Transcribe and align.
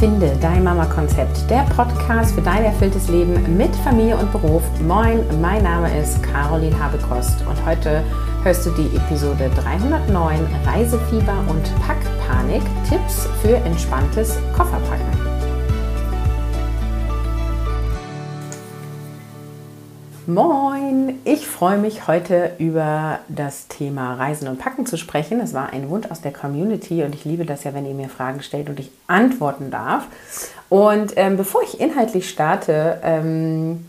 Finde 0.00 0.34
dein 0.40 0.64
Mama-Konzept, 0.64 1.50
der 1.50 1.66
Podcast 1.76 2.34
für 2.34 2.40
dein 2.40 2.64
erfülltes 2.64 3.10
Leben 3.10 3.58
mit 3.58 3.76
Familie 3.76 4.16
und 4.16 4.32
Beruf. 4.32 4.62
Moin, 4.80 5.22
mein 5.42 5.62
Name 5.62 5.94
ist 5.94 6.22
Caroline 6.22 6.74
Habekost 6.82 7.46
und 7.46 7.66
heute 7.66 8.02
hörst 8.42 8.64
du 8.64 8.70
die 8.70 8.96
Episode 8.96 9.50
309 9.62 10.38
Reisefieber 10.64 11.44
und 11.48 11.62
Packpanik, 11.86 12.62
Tipps 12.88 13.28
für 13.42 13.56
entspanntes 13.56 14.38
Kofferpacken. 14.56 15.39
Moin! 20.26 21.18
Ich 21.24 21.46
freue 21.46 21.78
mich 21.78 22.06
heute 22.06 22.52
über 22.58 23.20
das 23.28 23.68
Thema 23.68 24.14
Reisen 24.14 24.48
und 24.48 24.58
Packen 24.58 24.84
zu 24.84 24.98
sprechen. 24.98 25.40
Es 25.40 25.54
war 25.54 25.72
ein 25.72 25.88
Wunsch 25.88 26.10
aus 26.10 26.20
der 26.20 26.32
Community 26.32 27.02
und 27.02 27.14
ich 27.14 27.24
liebe 27.24 27.46
das 27.46 27.64
ja, 27.64 27.72
wenn 27.72 27.86
ihr 27.86 27.94
mir 27.94 28.10
Fragen 28.10 28.42
stellt 28.42 28.68
und 28.68 28.78
ich 28.78 28.90
antworten 29.06 29.70
darf. 29.70 30.06
Und 30.68 31.14
ähm, 31.16 31.38
bevor 31.38 31.62
ich 31.62 31.80
inhaltlich 31.80 32.28
starte, 32.28 33.00
ähm, 33.02 33.86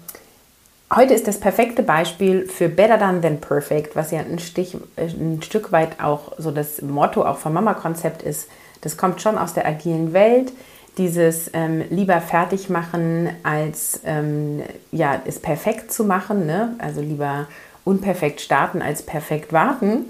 heute 0.95 1.13
ist 1.13 1.27
das 1.27 1.39
perfekte 1.39 1.83
Beispiel 1.83 2.47
für 2.47 2.69
Better 2.69 2.97
Done 2.97 3.19
Than 3.19 3.41
Perfect, 3.41 3.97
was 3.97 4.11
ja 4.11 4.19
ein, 4.19 4.39
Stich, 4.39 4.77
ein 4.95 5.41
Stück 5.41 5.73
weit 5.73 6.01
auch 6.01 6.31
so 6.37 6.51
das 6.51 6.81
Motto 6.81 7.25
auch 7.25 7.39
vom 7.39 7.53
Mama-Konzept 7.53 8.21
ist. 8.21 8.47
Das 8.79 8.95
kommt 8.95 9.21
schon 9.21 9.37
aus 9.37 9.53
der 9.53 9.67
agilen 9.67 10.13
Welt 10.13 10.53
dieses 10.97 11.49
ähm, 11.53 11.83
lieber 11.89 12.19
fertig 12.21 12.69
machen, 12.69 13.29
als 13.43 14.01
ähm, 14.05 14.61
ja, 14.91 15.21
es 15.25 15.39
perfekt 15.39 15.91
zu 15.91 16.03
machen. 16.03 16.45
Ne? 16.45 16.75
Also 16.79 17.01
lieber 17.01 17.47
unperfekt 17.85 18.41
starten, 18.41 18.81
als 18.81 19.01
perfekt 19.01 19.53
warten. 19.53 20.05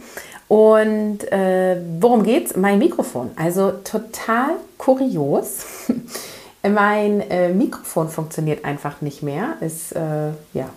Und 0.47 1.31
äh, 1.31 1.77
worum 1.99 2.23
geht's? 2.23 2.55
Mein 2.57 2.79
Mikrofon. 2.79 3.31
Also 3.37 3.71
total 3.71 4.49
kurios. 4.77 5.65
mein 6.63 7.21
äh, 7.21 7.49
Mikrofon 7.49 8.09
funktioniert 8.09 8.65
einfach 8.65 9.01
nicht 9.01 9.23
mehr. 9.23 9.53
Es, 9.61 9.93
äh, 9.93 10.31
ja, 10.53 10.69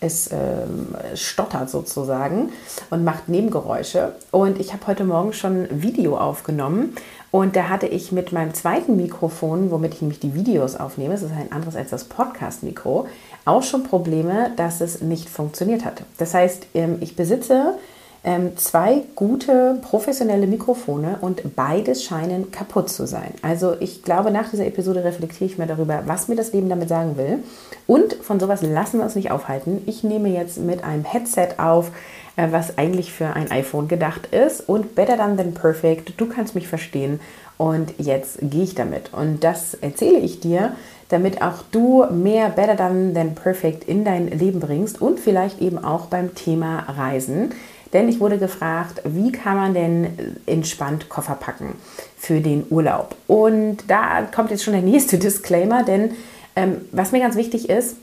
es 0.00 0.30
ähm, 0.30 0.94
stottert 1.14 1.70
sozusagen 1.70 2.52
und 2.90 3.02
macht 3.02 3.28
Nebengeräusche. 3.28 4.12
Und 4.30 4.60
ich 4.60 4.72
habe 4.72 4.86
heute 4.86 5.04
Morgen 5.04 5.32
schon 5.32 5.66
ein 5.68 5.82
Video 5.82 6.16
aufgenommen 6.16 6.94
und 7.32 7.56
da 7.56 7.70
hatte 7.70 7.86
ich 7.86 8.12
mit 8.12 8.30
meinem 8.30 8.52
zweiten 8.52 8.94
Mikrofon, 8.94 9.70
womit 9.70 9.94
ich 9.94 10.02
nämlich 10.02 10.20
die 10.20 10.34
Videos 10.34 10.76
aufnehme, 10.76 11.14
das 11.14 11.22
ist 11.22 11.32
ein 11.32 11.50
anderes 11.50 11.74
als 11.74 11.88
das 11.88 12.04
Podcast-Mikro, 12.04 13.06
auch 13.46 13.62
schon 13.62 13.84
Probleme, 13.84 14.52
dass 14.56 14.82
es 14.82 15.00
nicht 15.00 15.30
funktioniert 15.30 15.86
hat. 15.86 16.02
Das 16.18 16.34
heißt, 16.34 16.66
ähm, 16.74 16.98
ich 17.00 17.16
besitze 17.16 17.78
ähm, 18.22 18.56
zwei 18.58 19.04
gute 19.16 19.78
professionelle 19.80 20.46
Mikrofone 20.46 21.18
und 21.22 21.56
beides 21.56 22.04
scheinen 22.04 22.52
kaputt 22.52 22.90
zu 22.90 23.06
sein. 23.06 23.32
Also 23.40 23.76
ich 23.80 24.02
glaube, 24.02 24.30
nach 24.30 24.50
dieser 24.50 24.66
Episode 24.66 25.02
reflektiere 25.02 25.50
ich 25.50 25.58
mir 25.58 25.66
darüber, 25.66 26.02
was 26.04 26.28
mir 26.28 26.36
das 26.36 26.52
Leben 26.52 26.68
damit 26.68 26.90
sagen 26.90 27.16
will. 27.16 27.42
Und 27.86 28.12
von 28.14 28.38
sowas 28.38 28.60
lassen 28.62 28.98
wir 28.98 29.04
uns 29.04 29.16
nicht 29.16 29.30
aufhalten. 29.30 29.82
Ich 29.86 30.04
nehme 30.04 30.28
jetzt 30.28 30.58
mit 30.58 30.84
einem 30.84 31.04
Headset 31.04 31.54
auf, 31.56 31.90
was 32.36 32.78
eigentlich 32.78 33.12
für 33.12 33.34
ein 33.34 33.50
iPhone 33.50 33.88
gedacht 33.88 34.26
ist. 34.26 34.68
Und 34.68 34.94
Better 34.94 35.16
Done 35.16 35.36
Than 35.36 35.54
Perfect, 35.54 36.14
du 36.18 36.26
kannst 36.26 36.54
mich 36.54 36.68
verstehen. 36.68 37.20
Und 37.58 37.94
jetzt 37.98 38.38
gehe 38.40 38.64
ich 38.64 38.74
damit. 38.74 39.12
Und 39.12 39.44
das 39.44 39.74
erzähle 39.74 40.18
ich 40.18 40.40
dir, 40.40 40.74
damit 41.10 41.42
auch 41.42 41.62
du 41.70 42.06
mehr 42.10 42.48
Better 42.48 42.74
Done 42.74 43.12
Than 43.12 43.34
Perfect 43.34 43.84
in 43.84 44.04
dein 44.04 44.28
Leben 44.28 44.60
bringst 44.60 45.00
und 45.00 45.20
vielleicht 45.20 45.60
eben 45.60 45.84
auch 45.84 46.06
beim 46.06 46.34
Thema 46.34 46.80
Reisen. 46.88 47.52
Denn 47.92 48.08
ich 48.08 48.20
wurde 48.20 48.38
gefragt, 48.38 49.02
wie 49.04 49.32
kann 49.32 49.56
man 49.56 49.74
denn 49.74 50.38
entspannt 50.46 51.10
Koffer 51.10 51.34
packen 51.34 51.74
für 52.16 52.40
den 52.40 52.64
Urlaub? 52.70 53.14
Und 53.26 53.84
da 53.88 54.22
kommt 54.34 54.50
jetzt 54.50 54.64
schon 54.64 54.72
der 54.72 54.82
nächste 54.82 55.18
Disclaimer, 55.20 55.82
denn 55.82 56.12
ähm, 56.56 56.82
was 56.90 57.12
mir 57.12 57.20
ganz 57.20 57.36
wichtig 57.36 57.68
ist, 57.68 57.96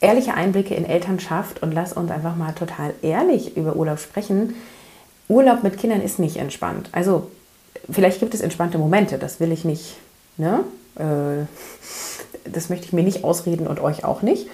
ehrliche 0.00 0.34
Einblicke 0.34 0.74
in 0.74 0.84
Elternschaft 0.84 1.62
und 1.62 1.72
lass 1.72 1.92
uns 1.92 2.10
einfach 2.10 2.36
mal 2.36 2.52
total 2.52 2.94
ehrlich 3.02 3.56
über 3.56 3.76
Urlaub 3.76 3.98
sprechen. 3.98 4.54
Urlaub 5.28 5.62
mit 5.62 5.78
Kindern 5.78 6.00
ist 6.00 6.18
nicht 6.18 6.38
entspannt. 6.38 6.88
Also 6.92 7.30
vielleicht 7.90 8.20
gibt 8.20 8.34
es 8.34 8.40
entspannte 8.40 8.78
Momente, 8.78 9.18
das 9.18 9.40
will 9.40 9.52
ich 9.52 9.64
nicht, 9.64 9.96
ne? 10.36 10.64
Äh, 10.96 11.46
das 12.50 12.70
möchte 12.70 12.86
ich 12.86 12.92
mir 12.92 13.02
nicht 13.04 13.22
ausreden 13.22 13.66
und 13.66 13.80
euch 13.80 14.04
auch 14.04 14.22
nicht. 14.22 14.48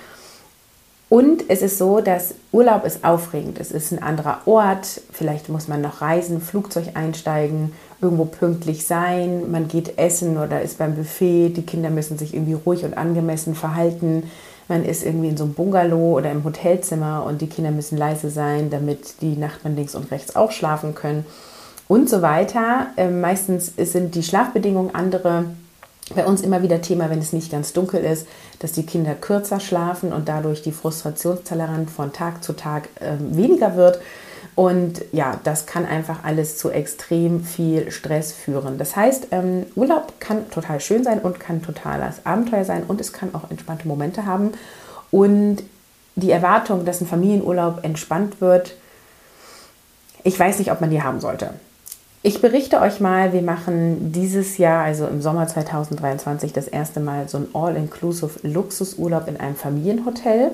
Und 1.08 1.44
es 1.48 1.62
ist 1.62 1.78
so, 1.78 2.00
dass 2.00 2.34
Urlaub 2.50 2.84
ist 2.84 3.04
aufregend. 3.04 3.60
Es 3.60 3.70
ist 3.70 3.92
ein 3.92 4.02
anderer 4.02 4.40
Ort. 4.46 5.00
Vielleicht 5.12 5.48
muss 5.48 5.68
man 5.68 5.80
noch 5.80 6.02
reisen, 6.02 6.40
Flugzeug 6.40 6.88
einsteigen, 6.94 7.72
irgendwo 8.00 8.24
pünktlich 8.24 8.86
sein. 8.86 9.48
Man 9.52 9.68
geht 9.68 9.98
essen 9.98 10.36
oder 10.36 10.62
ist 10.62 10.78
beim 10.78 10.96
Buffet. 10.96 11.50
Die 11.50 11.64
Kinder 11.64 11.90
müssen 11.90 12.18
sich 12.18 12.34
irgendwie 12.34 12.54
ruhig 12.54 12.84
und 12.84 12.98
angemessen 12.98 13.54
verhalten 13.54 14.24
man 14.68 14.84
ist 14.84 15.04
irgendwie 15.04 15.28
in 15.28 15.36
so 15.36 15.44
einem 15.44 15.54
Bungalow 15.54 16.16
oder 16.16 16.30
im 16.32 16.44
Hotelzimmer 16.44 17.24
und 17.24 17.40
die 17.40 17.46
Kinder 17.46 17.70
müssen 17.70 17.96
leise 17.96 18.30
sein, 18.30 18.70
damit 18.70 19.20
die 19.20 19.36
Nachbarn 19.36 19.76
links 19.76 19.94
und 19.94 20.10
rechts 20.10 20.34
auch 20.34 20.50
schlafen 20.50 20.94
können 20.94 21.24
und 21.88 22.08
so 22.10 22.22
weiter. 22.22 22.88
Ähm, 22.96 23.20
meistens 23.20 23.72
sind 23.76 24.14
die 24.14 24.22
Schlafbedingungen 24.22 24.94
andere. 24.94 25.46
Bei 26.14 26.24
uns 26.24 26.40
immer 26.42 26.62
wieder 26.62 26.80
Thema, 26.82 27.10
wenn 27.10 27.18
es 27.18 27.32
nicht 27.32 27.50
ganz 27.50 27.72
dunkel 27.72 28.04
ist, 28.04 28.28
dass 28.60 28.72
die 28.72 28.86
Kinder 28.86 29.14
kürzer 29.14 29.58
schlafen 29.58 30.12
und 30.12 30.28
dadurch 30.28 30.62
die 30.62 30.70
Frustrationstoleranz 30.70 31.90
von 31.90 32.12
Tag 32.12 32.44
zu 32.44 32.52
Tag 32.52 32.88
äh, 33.00 33.14
weniger 33.18 33.76
wird. 33.76 34.00
Und 34.56 35.04
ja, 35.12 35.38
das 35.44 35.66
kann 35.66 35.84
einfach 35.84 36.24
alles 36.24 36.56
zu 36.56 36.70
extrem 36.70 37.44
viel 37.44 37.90
Stress 37.90 38.32
führen. 38.32 38.78
Das 38.78 38.96
heißt, 38.96 39.28
ähm, 39.30 39.66
Urlaub 39.76 40.14
kann 40.18 40.50
total 40.50 40.80
schön 40.80 41.04
sein 41.04 41.18
und 41.18 41.38
kann 41.38 41.62
totales 41.62 42.24
Abenteuer 42.24 42.64
sein 42.64 42.82
und 42.88 42.98
es 42.98 43.12
kann 43.12 43.34
auch 43.34 43.50
entspannte 43.50 43.86
Momente 43.86 44.24
haben. 44.24 44.52
Und 45.10 45.58
die 46.14 46.30
Erwartung, 46.30 46.86
dass 46.86 47.02
ein 47.02 47.06
Familienurlaub 47.06 47.84
entspannt 47.84 48.40
wird, 48.40 48.74
ich 50.24 50.40
weiß 50.40 50.58
nicht, 50.58 50.72
ob 50.72 50.80
man 50.80 50.90
die 50.90 51.02
haben 51.02 51.20
sollte. 51.20 51.50
Ich 52.22 52.40
berichte 52.40 52.80
euch 52.80 52.98
mal, 52.98 53.34
wir 53.34 53.42
machen 53.42 54.10
dieses 54.10 54.56
Jahr, 54.56 54.84
also 54.84 55.06
im 55.06 55.20
Sommer 55.20 55.46
2023, 55.46 56.54
das 56.54 56.66
erste 56.66 56.98
Mal 56.98 57.28
so 57.28 57.38
ein 57.38 57.48
All-Inclusive 57.52 58.40
Luxusurlaub 58.42 59.28
in 59.28 59.36
einem 59.36 59.54
Familienhotel 59.54 60.52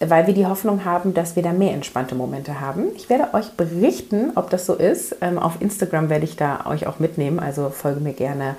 weil 0.00 0.26
wir 0.26 0.34
die 0.34 0.46
Hoffnung 0.46 0.84
haben, 0.84 1.14
dass 1.14 1.36
wir 1.36 1.42
da 1.42 1.52
mehr 1.52 1.72
entspannte 1.72 2.14
Momente 2.14 2.60
haben. 2.60 2.86
Ich 2.96 3.10
werde 3.10 3.34
euch 3.34 3.50
berichten, 3.52 4.32
ob 4.36 4.50
das 4.50 4.66
so 4.66 4.74
ist. 4.74 5.16
Ähm, 5.20 5.38
auf 5.38 5.60
Instagram 5.60 6.08
werde 6.08 6.24
ich 6.24 6.36
da 6.36 6.66
euch 6.66 6.86
auch 6.86 6.98
mitnehmen, 6.98 7.40
also 7.40 7.70
folge 7.70 8.00
mir 8.00 8.12
gerne 8.12 8.56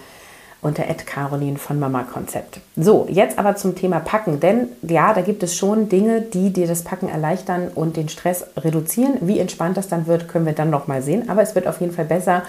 unter 0.62 0.84
Caroline 0.84 1.58
von 1.58 1.80
Mama 1.80 2.04
Konzept. 2.04 2.60
So, 2.76 3.08
jetzt 3.10 3.40
aber 3.40 3.56
zum 3.56 3.76
Thema 3.76 4.02
Packen, 4.02 4.42
denn 4.42 4.68
ja, 4.82 5.14
da 5.14 5.22
gibt 5.22 5.42
es 5.42 5.56
schon 5.56 5.88
Dinge, 5.88 6.22
die 6.22 6.52
dir 6.52 6.68
das 6.68 6.84
Packen 6.84 7.08
erleichtern 7.08 7.70
und 7.74 7.96
den 7.96 8.10
Stress 8.10 8.46
reduzieren. 8.58 9.20
Wie 9.22 9.40
entspannt 9.40 9.78
das 9.78 9.88
dann 9.88 10.06
wird, 10.08 10.28
können 10.28 10.46
wir 10.46 10.54
dann 10.54 10.70
noch 10.70 10.88
mal 10.88 11.02
sehen, 11.02 11.30
aber 11.30 11.42
es 11.42 11.56
wird 11.56 11.66
auf 11.66 11.80
jeden 11.80 11.94
Fall 11.94 12.06
besser 12.06 12.44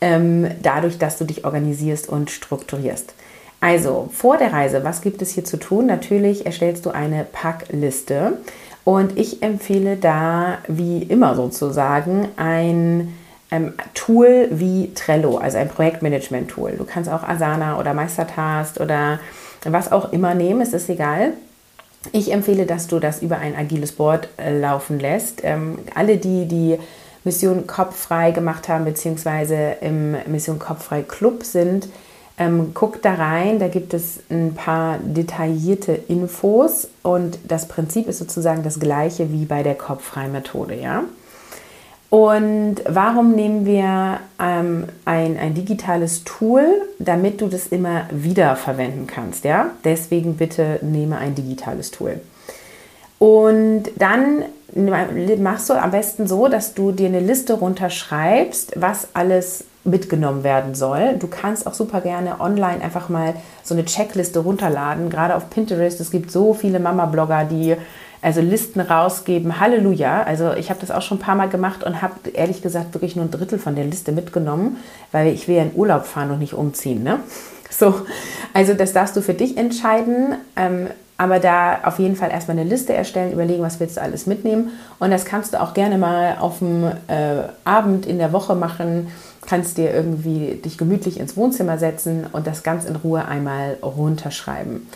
ähm, 0.00 0.50
dadurch, 0.62 0.96
dass 0.96 1.18
du 1.18 1.24
dich 1.24 1.44
organisierst 1.44 2.08
und 2.08 2.30
strukturierst. 2.30 3.12
Also, 3.64 4.10
vor 4.12 4.36
der 4.36 4.52
Reise, 4.52 4.84
was 4.84 5.00
gibt 5.00 5.22
es 5.22 5.30
hier 5.30 5.46
zu 5.46 5.56
tun? 5.56 5.86
Natürlich 5.86 6.44
erstellst 6.44 6.84
du 6.84 6.90
eine 6.90 7.24
Packliste 7.24 8.34
und 8.84 9.18
ich 9.18 9.42
empfehle 9.42 9.96
da, 9.96 10.58
wie 10.68 10.98
immer 10.98 11.34
sozusagen, 11.34 12.28
ein 12.36 13.14
ähm, 13.50 13.72
Tool 13.94 14.48
wie 14.50 14.92
Trello, 14.94 15.38
also 15.38 15.56
ein 15.56 15.70
Projektmanagement-Tool. 15.70 16.72
Du 16.72 16.84
kannst 16.84 17.08
auch 17.08 17.22
Asana 17.22 17.80
oder 17.80 17.94
Meistertask 17.94 18.80
oder 18.80 19.18
was 19.64 19.90
auch 19.90 20.12
immer 20.12 20.34
nehmen, 20.34 20.60
es 20.60 20.74
ist 20.74 20.90
egal. 20.90 21.32
Ich 22.12 22.34
empfehle, 22.34 22.66
dass 22.66 22.86
du 22.86 22.98
das 22.98 23.22
über 23.22 23.38
ein 23.38 23.56
agiles 23.56 23.92
Board 23.92 24.28
äh, 24.36 24.60
laufen 24.60 25.00
lässt. 25.00 25.40
Ähm, 25.42 25.78
alle, 25.94 26.18
die 26.18 26.44
die 26.44 26.78
Mission 27.24 27.66
Kopffrei 27.66 28.30
gemacht 28.30 28.68
haben, 28.68 28.84
beziehungsweise 28.84 29.76
im 29.80 30.16
Mission 30.26 30.58
Kopffrei 30.58 31.00
Club 31.00 31.44
sind, 31.44 31.88
ähm, 32.36 32.74
guckt 32.74 33.04
da 33.04 33.14
rein, 33.14 33.58
da 33.58 33.68
gibt 33.68 33.94
es 33.94 34.20
ein 34.28 34.54
paar 34.54 34.98
detaillierte 34.98 35.92
Infos 35.92 36.88
und 37.02 37.38
das 37.46 37.68
Prinzip 37.68 38.08
ist 38.08 38.18
sozusagen 38.18 38.62
das 38.62 38.80
gleiche 38.80 39.32
wie 39.32 39.44
bei 39.44 39.62
der 39.62 39.76
Kopffrei-Methode, 39.76 40.74
ja. 40.74 41.04
Und 42.10 42.76
warum 42.88 43.32
nehmen 43.32 43.66
wir 43.66 44.20
ähm, 44.40 44.84
ein, 45.04 45.36
ein 45.36 45.54
digitales 45.54 46.22
Tool, 46.22 46.64
damit 47.00 47.40
du 47.40 47.48
das 47.48 47.66
immer 47.66 48.06
wieder 48.10 48.54
verwenden 48.54 49.08
kannst, 49.08 49.44
ja? 49.44 49.70
Deswegen 49.82 50.36
bitte 50.36 50.78
nehme 50.82 51.18
ein 51.18 51.34
digitales 51.34 51.90
Tool. 51.90 52.20
Und 53.18 53.84
dann 53.96 54.44
machst 55.40 55.70
du 55.70 55.74
am 55.74 55.90
besten 55.90 56.26
so, 56.26 56.48
dass 56.48 56.74
du 56.74 56.92
dir 56.92 57.08
eine 57.08 57.20
Liste 57.20 57.54
runterschreibst, 57.54 58.80
was 58.80 59.08
alles 59.14 59.64
mitgenommen 59.84 60.44
werden 60.44 60.74
soll. 60.74 61.16
Du 61.18 61.26
kannst 61.26 61.66
auch 61.66 61.74
super 61.74 62.00
gerne 62.00 62.40
online 62.40 62.82
einfach 62.82 63.08
mal 63.08 63.34
so 63.62 63.74
eine 63.74 63.84
Checkliste 63.84 64.40
runterladen, 64.40 65.10
gerade 65.10 65.36
auf 65.36 65.50
Pinterest. 65.50 66.00
Es 66.00 66.10
gibt 66.10 66.30
so 66.30 66.54
viele 66.54 66.80
Mama-Blogger, 66.80 67.44
die 67.44 67.76
also 68.22 68.40
Listen 68.40 68.80
rausgeben. 68.80 69.60
Halleluja. 69.60 70.22
Also 70.22 70.54
ich 70.54 70.70
habe 70.70 70.80
das 70.80 70.90
auch 70.90 71.02
schon 71.02 71.18
ein 71.18 71.20
paar 71.20 71.34
Mal 71.34 71.50
gemacht 71.50 71.84
und 71.84 72.00
habe 72.00 72.30
ehrlich 72.32 72.62
gesagt 72.62 72.94
wirklich 72.94 73.16
nur 73.16 73.26
ein 73.26 73.30
Drittel 73.30 73.58
von 73.58 73.74
der 73.74 73.84
Liste 73.84 74.12
mitgenommen, 74.12 74.78
weil 75.12 75.28
ich 75.28 75.46
will 75.46 75.56
ja 75.56 75.62
in 75.62 75.74
Urlaub 75.74 76.06
fahren 76.06 76.30
und 76.30 76.38
nicht 76.38 76.54
umziehen. 76.54 77.02
Ne? 77.02 77.20
So, 77.70 77.94
also 78.54 78.72
das 78.72 78.94
darfst 78.94 79.16
du 79.16 79.20
für 79.20 79.34
dich 79.34 79.58
entscheiden. 79.58 80.36
Ähm, 80.56 80.88
aber 81.16 81.38
da 81.38 81.80
auf 81.84 81.98
jeden 81.98 82.16
Fall 82.16 82.30
erstmal 82.30 82.58
eine 82.58 82.68
Liste 82.68 82.92
erstellen, 82.92 83.32
überlegen, 83.32 83.62
was 83.62 83.78
willst 83.78 83.96
du 83.96 84.02
alles 84.02 84.26
mitnehmen. 84.26 84.70
Und 84.98 85.10
das 85.10 85.24
kannst 85.24 85.54
du 85.54 85.60
auch 85.60 85.74
gerne 85.74 85.96
mal 85.96 86.38
auf 86.40 86.58
dem 86.58 86.84
äh, 86.84 87.42
Abend 87.64 88.06
in 88.06 88.18
der 88.18 88.32
Woche 88.32 88.54
machen. 88.54 89.08
Kannst 89.46 89.78
dir 89.78 89.92
irgendwie 89.92 90.60
dich 90.64 90.76
gemütlich 90.76 91.20
ins 91.20 91.36
Wohnzimmer 91.36 91.78
setzen 91.78 92.26
und 92.32 92.46
das 92.46 92.62
ganz 92.62 92.84
in 92.84 92.96
Ruhe 92.96 93.26
einmal 93.26 93.76
runterschreiben. 93.82 94.88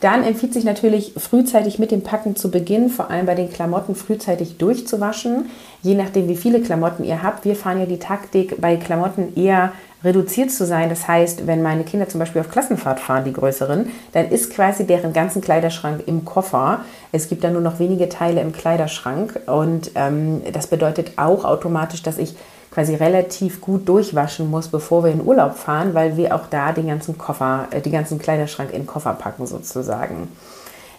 Dann 0.00 0.24
empfiehlt 0.24 0.52
sich 0.52 0.64
natürlich 0.64 1.14
frühzeitig 1.16 1.78
mit 1.78 1.90
dem 1.90 2.02
Packen 2.02 2.36
zu 2.36 2.50
beginnen, 2.50 2.90
vor 2.90 3.10
allem 3.10 3.26
bei 3.26 3.34
den 3.34 3.50
Klamotten 3.50 3.94
frühzeitig 3.94 4.58
durchzuwaschen, 4.58 5.46
je 5.82 5.94
nachdem 5.94 6.28
wie 6.28 6.36
viele 6.36 6.60
Klamotten 6.60 7.04
ihr 7.04 7.22
habt. 7.22 7.44
Wir 7.44 7.56
fahren 7.56 7.80
ja 7.80 7.86
die 7.86 7.98
Taktik 7.98 8.60
bei 8.60 8.76
Klamotten 8.76 9.34
eher 9.36 9.72
reduziert 10.04 10.50
zu 10.50 10.66
sein. 10.66 10.88
Das 10.90 11.08
heißt, 11.08 11.46
wenn 11.46 11.62
meine 11.62 11.84
Kinder 11.84 12.08
zum 12.08 12.20
Beispiel 12.20 12.40
auf 12.40 12.50
Klassenfahrt 12.50 13.00
fahren, 13.00 13.24
die 13.24 13.32
größeren, 13.32 13.90
dann 14.12 14.28
ist 14.28 14.52
quasi 14.52 14.86
deren 14.86 15.12
ganzen 15.12 15.40
Kleiderschrank 15.40 16.02
im 16.06 16.24
Koffer. 16.24 16.80
Es 17.12 17.28
gibt 17.28 17.42
dann 17.42 17.54
nur 17.54 17.62
noch 17.62 17.78
wenige 17.78 18.08
Teile 18.08 18.40
im 18.42 18.52
Kleiderschrank 18.52 19.40
und 19.46 19.92
ähm, 19.94 20.42
das 20.52 20.66
bedeutet 20.66 21.12
auch 21.16 21.44
automatisch, 21.44 22.02
dass 22.02 22.18
ich 22.18 22.36
quasi 22.76 22.94
relativ 22.94 23.62
gut 23.62 23.88
durchwaschen 23.88 24.50
muss, 24.50 24.68
bevor 24.68 25.02
wir 25.02 25.10
in 25.10 25.24
Urlaub 25.24 25.56
fahren, 25.56 25.94
weil 25.94 26.18
wir 26.18 26.34
auch 26.34 26.46
da 26.50 26.72
den 26.72 26.88
ganzen 26.88 27.16
Koffer, 27.16 27.68
äh, 27.70 27.80
die 27.80 27.90
ganzen 27.90 28.18
Kleiderschrank 28.18 28.70
in 28.70 28.82
den 28.82 28.86
Koffer 28.86 29.14
packen 29.14 29.46
sozusagen. 29.46 30.28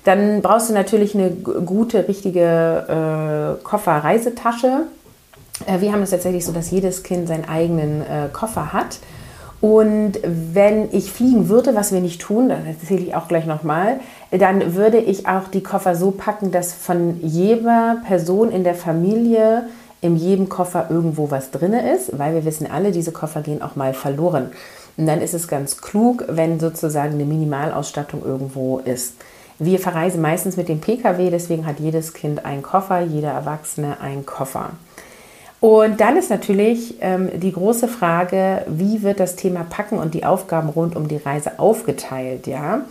Dann 0.03 0.41
brauchst 0.41 0.71
du 0.71 0.73
natürlich 0.73 1.13
eine 1.13 1.29
gute, 1.29 2.07
richtige 2.07 3.59
äh, 3.59 3.63
Koffer-Reisetasche. 3.63 4.87
Äh, 5.67 5.79
wir 5.81 5.91
haben 5.91 6.01
es 6.01 6.09
tatsächlich 6.09 6.45
so, 6.45 6.51
dass 6.51 6.71
jedes 6.71 7.03
Kind 7.03 7.27
seinen 7.27 7.47
eigenen 7.47 8.01
äh, 8.01 8.29
Koffer 8.33 8.73
hat. 8.73 8.97
Und 9.61 10.13
wenn 10.23 10.91
ich 10.91 11.11
fliegen 11.11 11.47
würde, 11.47 11.75
was 11.75 11.91
wir 11.91 11.99
nicht 11.99 12.21
tun, 12.21 12.49
das 12.49 12.57
erzähle 12.81 13.01
ich 13.01 13.13
auch 13.13 13.27
gleich 13.27 13.45
nochmal, 13.45 13.99
dann 14.31 14.73
würde 14.73 14.97
ich 14.97 15.27
auch 15.27 15.47
die 15.47 15.61
Koffer 15.61 15.95
so 15.95 16.09
packen, 16.09 16.51
dass 16.51 16.73
von 16.73 17.19
jeder 17.21 17.97
Person 18.07 18.51
in 18.51 18.63
der 18.63 18.75
Familie 18.75 19.67
in 20.01 20.15
jedem 20.15 20.49
Koffer 20.49 20.87
irgendwo 20.89 21.31
was 21.31 21.51
drin 21.51 21.73
ist, 21.73 22.17
weil 22.17 22.33
wir 22.33 22.45
wissen 22.45 22.69
alle, 22.69 22.91
diese 22.91 23.11
Koffer 23.11 23.41
gehen 23.41 23.61
auch 23.61 23.75
mal 23.75 23.93
verloren. 23.93 24.51
Und 24.97 25.05
dann 25.05 25.21
ist 25.21 25.33
es 25.33 25.47
ganz 25.47 25.77
klug, 25.77 26.25
wenn 26.27 26.59
sozusagen 26.59 27.13
eine 27.13 27.25
Minimalausstattung 27.25 28.23
irgendwo 28.23 28.79
ist. 28.79 29.13
Wir 29.59 29.79
verreisen 29.79 30.21
meistens 30.21 30.55
mit 30.55 30.69
dem 30.69 30.81
Pkw, 30.81 31.29
deswegen 31.31 31.65
hat 31.65 31.79
jedes 31.79 32.13
Kind 32.13 32.45
einen 32.45 32.61
Koffer, 32.61 33.01
jeder 33.01 33.31
Erwachsene 33.31 33.99
einen 33.99 34.25
Koffer. 34.25 34.71
Und 35.59 35.99
dann 35.99 36.17
ist 36.17 36.29
natürlich 36.29 36.97
ähm, 37.01 37.31
die 37.39 37.51
große 37.51 37.87
Frage, 37.87 38.63
wie 38.67 39.01
wird 39.01 39.19
das 39.19 39.35
Thema 39.35 39.65
Packen 39.67 39.97
und 39.97 40.13
die 40.13 40.25
Aufgaben 40.25 40.69
rund 40.69 40.95
um 40.95 41.07
die 41.07 41.17
Reise 41.17 41.57
aufgeteilt, 41.57 42.45
ja? 42.45 42.81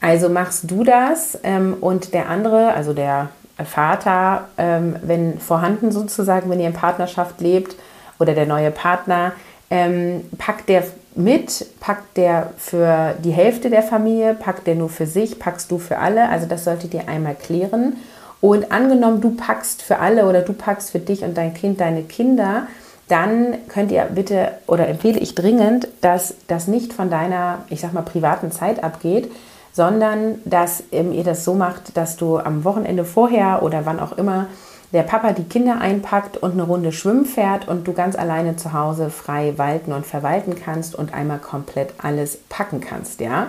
Also 0.00 0.28
machst 0.28 0.70
du 0.70 0.84
das 0.84 1.38
ähm, 1.42 1.76
und 1.80 2.14
der 2.14 2.28
andere, 2.28 2.72
also 2.74 2.92
der 2.92 3.30
Vater, 3.64 4.48
ähm, 4.58 4.96
wenn 5.02 5.38
vorhanden 5.38 5.90
sozusagen, 5.90 6.50
wenn 6.50 6.60
ihr 6.60 6.66
in 6.66 6.72
Partnerschaft 6.72 7.40
lebt 7.40 7.76
oder 8.18 8.34
der 8.34 8.46
neue 8.46 8.70
Partner, 8.70 9.32
ähm, 9.70 10.24
packt 10.38 10.68
der 10.68 10.84
mit, 11.14 11.66
packt 11.80 12.16
der 12.16 12.52
für 12.58 13.14
die 13.24 13.30
Hälfte 13.30 13.70
der 13.70 13.82
Familie, 13.82 14.34
packt 14.34 14.66
der 14.66 14.74
nur 14.74 14.90
für 14.90 15.06
sich, 15.06 15.38
packst 15.38 15.70
du 15.70 15.78
für 15.78 15.98
alle. 15.98 16.28
Also 16.28 16.46
das 16.46 16.64
solltet 16.64 16.92
ihr 16.92 17.08
einmal 17.08 17.34
klären. 17.34 17.96
Und 18.42 18.70
angenommen, 18.70 19.20
du 19.20 19.34
packst 19.34 19.82
für 19.82 19.98
alle 19.98 20.28
oder 20.28 20.42
du 20.42 20.52
packst 20.52 20.90
für 20.90 20.98
dich 20.98 21.22
und 21.22 21.36
dein 21.36 21.54
Kind 21.54 21.80
deine 21.80 22.02
Kinder, 22.02 22.66
dann 23.08 23.54
könnt 23.68 23.90
ihr 23.92 24.04
bitte 24.04 24.50
oder 24.66 24.88
empfehle 24.88 25.18
ich 25.18 25.34
dringend, 25.34 25.88
dass 26.00 26.34
das 26.48 26.66
nicht 26.66 26.92
von 26.92 27.08
deiner, 27.08 27.60
ich 27.70 27.80
sag 27.80 27.92
mal, 27.92 28.02
privaten 28.02 28.50
Zeit 28.50 28.84
abgeht, 28.84 29.30
sondern 29.76 30.36
dass 30.46 30.84
ähm, 30.90 31.12
ihr 31.12 31.22
das 31.22 31.44
so 31.44 31.52
macht, 31.52 31.98
dass 31.98 32.16
du 32.16 32.38
am 32.38 32.64
Wochenende 32.64 33.04
vorher 33.04 33.62
oder 33.62 33.84
wann 33.84 34.00
auch 34.00 34.16
immer 34.16 34.46
der 34.94 35.02
Papa 35.02 35.32
die 35.32 35.44
Kinder 35.44 35.82
einpackt 35.82 36.38
und 36.38 36.52
eine 36.52 36.62
Runde 36.62 36.92
schwimmen 36.92 37.26
fährt 37.26 37.68
und 37.68 37.86
du 37.86 37.92
ganz 37.92 38.16
alleine 38.16 38.56
zu 38.56 38.72
Hause 38.72 39.10
frei 39.10 39.52
walten 39.58 39.92
und 39.92 40.06
verwalten 40.06 40.54
kannst 40.54 40.94
und 40.94 41.12
einmal 41.12 41.40
komplett 41.40 41.92
alles 41.98 42.38
packen 42.48 42.80
kannst, 42.80 43.20
ja. 43.20 43.48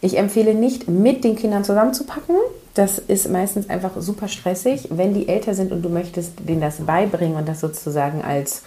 Ich 0.00 0.16
empfehle 0.16 0.54
nicht, 0.54 0.86
mit 0.86 1.24
den 1.24 1.34
Kindern 1.34 1.64
zusammenzupacken. 1.64 2.36
Das 2.74 2.98
ist 2.98 3.28
meistens 3.28 3.68
einfach 3.68 3.92
super 3.96 4.28
stressig. 4.28 4.90
Wenn 4.92 5.12
die 5.12 5.28
älter 5.28 5.54
sind 5.54 5.72
und 5.72 5.82
du 5.82 5.88
möchtest 5.88 6.34
denen 6.48 6.60
das 6.60 6.76
beibringen 6.76 7.36
und 7.36 7.48
das 7.48 7.58
sozusagen 7.58 8.22
als 8.22 8.62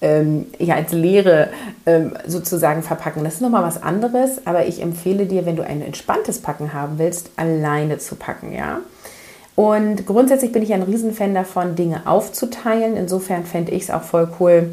ähm, 0.00 0.46
ja, 0.58 0.76
als 0.76 0.92
Lehre 0.92 1.48
ähm, 1.86 2.14
sozusagen 2.26 2.82
verpacken. 2.82 3.24
Das 3.24 3.34
ist 3.34 3.40
nochmal 3.40 3.62
was 3.62 3.82
anderes, 3.82 4.46
aber 4.46 4.66
ich 4.66 4.80
empfehle 4.82 5.26
dir, 5.26 5.46
wenn 5.46 5.56
du 5.56 5.64
ein 5.64 5.82
entspanntes 5.82 6.40
Packen 6.40 6.72
haben 6.72 6.98
willst, 6.98 7.30
alleine 7.36 7.98
zu 7.98 8.16
packen, 8.16 8.52
ja. 8.52 8.80
Und 9.56 10.06
grundsätzlich 10.06 10.52
bin 10.52 10.62
ich 10.62 10.72
ein 10.72 10.82
Riesenfan 10.82 11.34
davon, 11.34 11.74
Dinge 11.74 12.06
aufzuteilen. 12.06 12.96
Insofern 12.96 13.44
fände 13.44 13.72
ich 13.72 13.82
es 13.82 13.90
auch 13.90 14.02
voll 14.02 14.30
cool, 14.40 14.70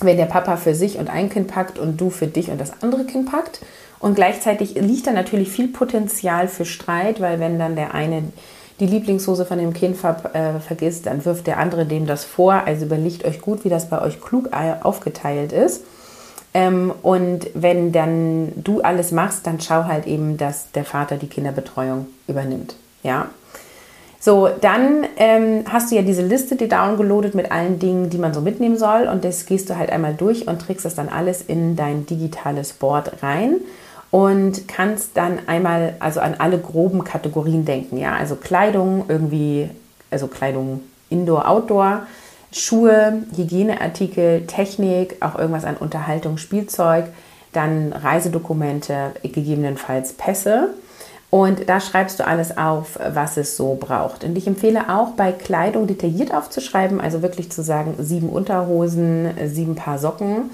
wenn 0.00 0.16
der 0.16 0.24
Papa 0.24 0.56
für 0.56 0.74
sich 0.74 0.98
und 0.98 1.10
ein 1.10 1.28
Kind 1.28 1.48
packt 1.48 1.78
und 1.78 2.00
du 2.00 2.08
für 2.08 2.26
dich 2.26 2.50
und 2.50 2.58
das 2.58 2.82
andere 2.82 3.04
Kind 3.04 3.30
packt. 3.30 3.60
Und 3.98 4.14
gleichzeitig 4.14 4.74
liegt 4.74 5.06
da 5.06 5.12
natürlich 5.12 5.50
viel 5.50 5.68
Potenzial 5.68 6.48
für 6.48 6.64
Streit, 6.64 7.20
weil 7.20 7.40
wenn 7.40 7.58
dann 7.58 7.76
der 7.76 7.92
eine 7.92 8.24
die 8.80 8.86
Lieblingshose 8.86 9.46
von 9.46 9.58
dem 9.58 9.72
Kind 9.72 9.96
ver 9.96 10.16
äh, 10.34 10.60
vergisst, 10.60 11.06
dann 11.06 11.24
wirft 11.24 11.46
der 11.46 11.58
andere 11.58 11.86
dem 11.86 12.06
das 12.06 12.24
vor. 12.24 12.52
Also 12.66 12.84
überlegt 12.84 13.24
euch 13.24 13.40
gut, 13.40 13.64
wie 13.64 13.68
das 13.68 13.88
bei 13.88 14.00
euch 14.02 14.20
klug 14.20 14.50
aufgeteilt 14.82 15.52
ist. 15.52 15.82
Ähm, 16.52 16.92
und 17.02 17.48
wenn 17.54 17.92
dann 17.92 18.52
du 18.56 18.80
alles 18.82 19.12
machst, 19.12 19.46
dann 19.46 19.60
schau 19.60 19.84
halt 19.84 20.06
eben, 20.06 20.36
dass 20.36 20.70
der 20.72 20.84
Vater 20.84 21.16
die 21.16 21.28
Kinderbetreuung 21.28 22.06
übernimmt. 22.28 22.76
Ja. 23.02 23.28
So, 24.18 24.48
dann 24.60 25.06
ähm, 25.18 25.64
hast 25.70 25.90
du 25.90 25.96
ja 25.96 26.02
diese 26.02 26.22
Liste 26.22 26.56
die 26.56 26.68
downgeloadet 26.68 27.34
mit 27.34 27.52
allen 27.52 27.78
Dingen, 27.78 28.10
die 28.10 28.18
man 28.18 28.34
so 28.34 28.40
mitnehmen 28.40 28.76
soll. 28.76 29.06
Und 29.06 29.24
das 29.24 29.46
gehst 29.46 29.70
du 29.70 29.76
halt 29.76 29.90
einmal 29.90 30.14
durch 30.14 30.48
und 30.48 30.60
trägst 30.60 30.84
das 30.84 30.94
dann 30.94 31.08
alles 31.08 31.42
in 31.42 31.76
dein 31.76 32.06
digitales 32.06 32.72
Board 32.72 33.22
rein 33.22 33.60
und 34.16 34.66
kannst 34.66 35.18
dann 35.18 35.40
einmal 35.46 35.92
also 35.98 36.20
an 36.20 36.36
alle 36.38 36.58
groben 36.58 37.04
Kategorien 37.04 37.66
denken, 37.66 37.98
ja, 37.98 38.16
also 38.16 38.34
Kleidung 38.34 39.04
irgendwie, 39.08 39.68
also 40.10 40.26
Kleidung 40.26 40.80
Indoor, 41.10 41.46
Outdoor, 41.46 42.06
Schuhe, 42.50 43.24
Hygieneartikel, 43.36 44.46
Technik, 44.46 45.16
auch 45.20 45.38
irgendwas 45.38 45.66
an 45.66 45.76
Unterhaltung, 45.76 46.38
Spielzeug, 46.38 47.08
dann 47.52 47.92
Reisedokumente, 47.92 49.12
gegebenenfalls 49.22 50.14
Pässe. 50.14 50.70
Und 51.28 51.68
da 51.68 51.78
schreibst 51.78 52.18
du 52.18 52.26
alles 52.26 52.56
auf, 52.56 52.98
was 53.12 53.36
es 53.36 53.58
so 53.58 53.76
braucht. 53.78 54.24
Und 54.24 54.38
ich 54.38 54.46
empfehle 54.46 54.88
auch 54.88 55.10
bei 55.10 55.30
Kleidung 55.30 55.86
detailliert 55.86 56.32
aufzuschreiben, 56.32 57.02
also 57.02 57.20
wirklich 57.20 57.52
zu 57.52 57.62
sagen, 57.62 57.96
sieben 57.98 58.30
Unterhosen, 58.30 59.28
sieben 59.44 59.74
Paar 59.74 59.98
Socken, 59.98 60.52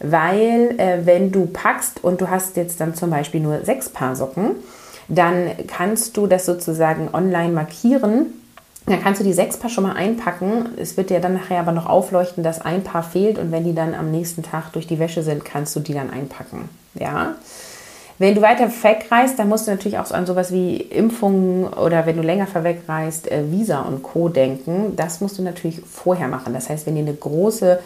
weil 0.00 0.74
äh, 0.78 1.04
wenn 1.04 1.32
du 1.32 1.46
packst 1.46 2.02
und 2.04 2.20
du 2.20 2.28
hast 2.28 2.56
jetzt 2.56 2.80
dann 2.80 2.94
zum 2.94 3.10
Beispiel 3.10 3.40
nur 3.40 3.64
sechs 3.64 3.88
Paar 3.88 4.16
Socken, 4.16 4.56
dann 5.08 5.50
kannst 5.68 6.16
du 6.16 6.26
das 6.26 6.46
sozusagen 6.46 7.08
online 7.12 7.52
markieren. 7.52 8.26
Dann 8.86 9.02
kannst 9.02 9.20
du 9.20 9.24
die 9.24 9.32
sechs 9.32 9.56
Paar 9.56 9.70
schon 9.70 9.84
mal 9.84 9.96
einpacken. 9.96 10.70
Es 10.76 10.96
wird 10.96 11.10
dir 11.10 11.20
dann 11.20 11.34
nachher 11.34 11.60
aber 11.60 11.72
noch 11.72 11.86
aufleuchten, 11.86 12.44
dass 12.44 12.60
ein 12.60 12.84
Paar 12.84 13.02
fehlt 13.02 13.38
und 13.38 13.50
wenn 13.50 13.64
die 13.64 13.74
dann 13.74 13.94
am 13.94 14.10
nächsten 14.10 14.42
Tag 14.42 14.72
durch 14.72 14.86
die 14.86 14.98
Wäsche 14.98 15.22
sind, 15.22 15.44
kannst 15.44 15.74
du 15.74 15.80
die 15.80 15.94
dann 15.94 16.10
einpacken. 16.10 16.68
Ja. 16.94 17.34
Wenn 18.18 18.34
du 18.34 18.40
weiter 18.40 18.70
wegreist, 18.70 19.38
dann 19.38 19.48
musst 19.48 19.66
du 19.66 19.72
natürlich 19.72 19.98
auch 19.98 20.10
an 20.10 20.24
sowas 20.24 20.50
wie 20.50 20.76
Impfungen 20.76 21.66
oder 21.66 22.06
wenn 22.06 22.16
du 22.16 22.22
länger 22.22 22.46
wegreist, 22.54 23.30
äh, 23.30 23.50
Visa 23.50 23.82
und 23.82 24.02
Co. 24.02 24.28
denken. 24.28 24.94
Das 24.96 25.20
musst 25.20 25.38
du 25.38 25.42
natürlich 25.42 25.80
vorher 25.80 26.28
machen. 26.28 26.54
Das 26.54 26.70
heißt, 26.70 26.86
wenn 26.86 26.96
ihr 26.96 27.02
eine 27.02 27.14
große 27.14 27.80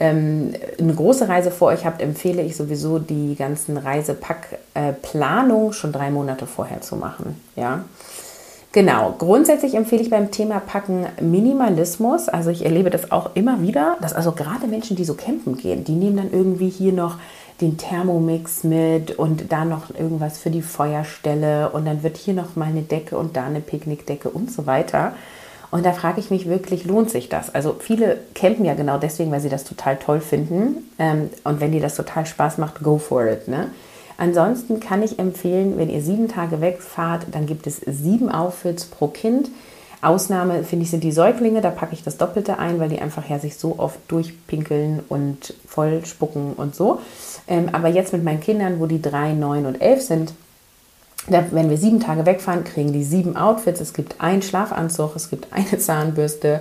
ähm, 0.00 0.54
eine 0.78 0.94
große 0.94 1.28
Reise 1.28 1.50
vor 1.50 1.68
euch 1.68 1.84
habt, 1.84 2.00
empfehle 2.02 2.42
ich 2.42 2.56
sowieso 2.56 2.98
die 2.98 3.36
ganzen 3.36 3.76
Reisepackplanung 3.76 5.72
schon 5.72 5.92
drei 5.92 6.10
Monate 6.10 6.46
vorher 6.46 6.80
zu 6.80 6.96
machen. 6.96 7.40
Ja. 7.54 7.84
Genau, 8.72 9.14
grundsätzlich 9.18 9.74
empfehle 9.74 10.00
ich 10.00 10.10
beim 10.10 10.30
Thema 10.30 10.60
Packen 10.60 11.06
Minimalismus. 11.20 12.28
Also 12.28 12.50
ich 12.50 12.64
erlebe 12.64 12.88
das 12.88 13.10
auch 13.10 13.30
immer 13.34 13.62
wieder, 13.62 13.96
dass 14.00 14.12
also 14.12 14.32
gerade 14.32 14.68
Menschen, 14.68 14.96
die 14.96 15.04
so 15.04 15.14
campen 15.14 15.56
gehen, 15.56 15.84
die 15.84 15.96
nehmen 15.96 16.16
dann 16.16 16.32
irgendwie 16.32 16.68
hier 16.68 16.92
noch 16.92 17.18
den 17.60 17.76
Thermomix 17.76 18.64
mit 18.64 19.18
und 19.18 19.52
da 19.52 19.64
noch 19.64 19.94
irgendwas 19.94 20.38
für 20.38 20.50
die 20.50 20.62
Feuerstelle 20.62 21.70
und 21.70 21.84
dann 21.84 22.02
wird 22.02 22.16
hier 22.16 22.32
noch 22.32 22.56
mal 22.56 22.68
eine 22.68 22.82
Decke 22.82 23.18
und 23.18 23.36
da 23.36 23.44
eine 23.44 23.60
Picknickdecke 23.60 24.30
und 24.30 24.50
so 24.50 24.66
weiter. 24.66 25.14
Und 25.70 25.86
da 25.86 25.92
frage 25.92 26.20
ich 26.20 26.30
mich 26.30 26.48
wirklich, 26.48 26.84
lohnt 26.84 27.10
sich 27.10 27.28
das? 27.28 27.54
Also 27.54 27.76
viele 27.78 28.18
campen 28.34 28.64
ja 28.64 28.74
genau 28.74 28.98
deswegen, 28.98 29.30
weil 29.30 29.40
sie 29.40 29.48
das 29.48 29.64
total 29.64 29.96
toll 29.96 30.20
finden. 30.20 30.90
Ähm, 30.98 31.30
und 31.44 31.60
wenn 31.60 31.72
dir 31.72 31.80
das 31.80 31.94
total 31.94 32.26
Spaß 32.26 32.58
macht, 32.58 32.82
go 32.82 32.98
for 32.98 33.26
it. 33.26 33.46
Ne? 33.46 33.70
Ansonsten 34.18 34.80
kann 34.80 35.02
ich 35.02 35.18
empfehlen, 35.18 35.78
wenn 35.78 35.88
ihr 35.88 36.02
sieben 36.02 36.28
Tage 36.28 36.60
wegfahrt, 36.60 37.26
dann 37.30 37.46
gibt 37.46 37.66
es 37.66 37.80
sieben 37.86 38.30
Outfits 38.30 38.84
pro 38.84 39.06
Kind. 39.06 39.48
Ausnahme, 40.02 40.64
finde 40.64 40.84
ich, 40.84 40.90
sind 40.90 41.04
die 41.04 41.12
Säuglinge. 41.12 41.60
Da 41.60 41.70
packe 41.70 41.92
ich 41.92 42.02
das 42.02 42.16
Doppelte 42.16 42.58
ein, 42.58 42.80
weil 42.80 42.88
die 42.88 43.00
einfach 43.00 43.28
ja 43.28 43.38
sich 43.38 43.56
so 43.56 43.76
oft 43.78 43.98
durchpinkeln 44.08 45.00
und 45.08 45.54
voll 45.66 46.04
spucken 46.04 46.54
und 46.54 46.74
so. 46.74 47.00
Ähm, 47.46 47.68
aber 47.72 47.88
jetzt 47.88 48.12
mit 48.12 48.24
meinen 48.24 48.40
Kindern, 48.40 48.80
wo 48.80 48.86
die 48.86 49.02
drei, 49.02 49.32
neun 49.32 49.66
und 49.66 49.80
elf 49.80 50.02
sind, 50.02 50.32
wenn 51.30 51.70
wir 51.70 51.76
sieben 51.76 52.00
Tage 52.00 52.26
wegfahren, 52.26 52.64
kriegen 52.64 52.92
die 52.92 53.04
sieben 53.04 53.36
Outfits. 53.36 53.80
Es 53.80 53.92
gibt 53.92 54.20
einen 54.20 54.42
Schlafanzug, 54.42 55.16
es 55.16 55.30
gibt 55.30 55.48
eine 55.52 55.78
Zahnbürste 55.78 56.60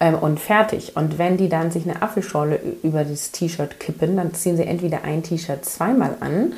ähm, 0.00 0.14
und 0.14 0.40
fertig. 0.40 0.96
Und 0.96 1.18
wenn 1.18 1.36
die 1.36 1.48
dann 1.48 1.70
sich 1.70 1.84
eine 1.84 2.02
Apfelschorle 2.02 2.60
über 2.82 3.04
das 3.04 3.30
T-Shirt 3.30 3.80
kippen, 3.80 4.16
dann 4.16 4.34
ziehen 4.34 4.56
sie 4.56 4.64
entweder 4.64 5.04
ein 5.04 5.22
T-Shirt 5.22 5.64
zweimal 5.64 6.16
an 6.20 6.52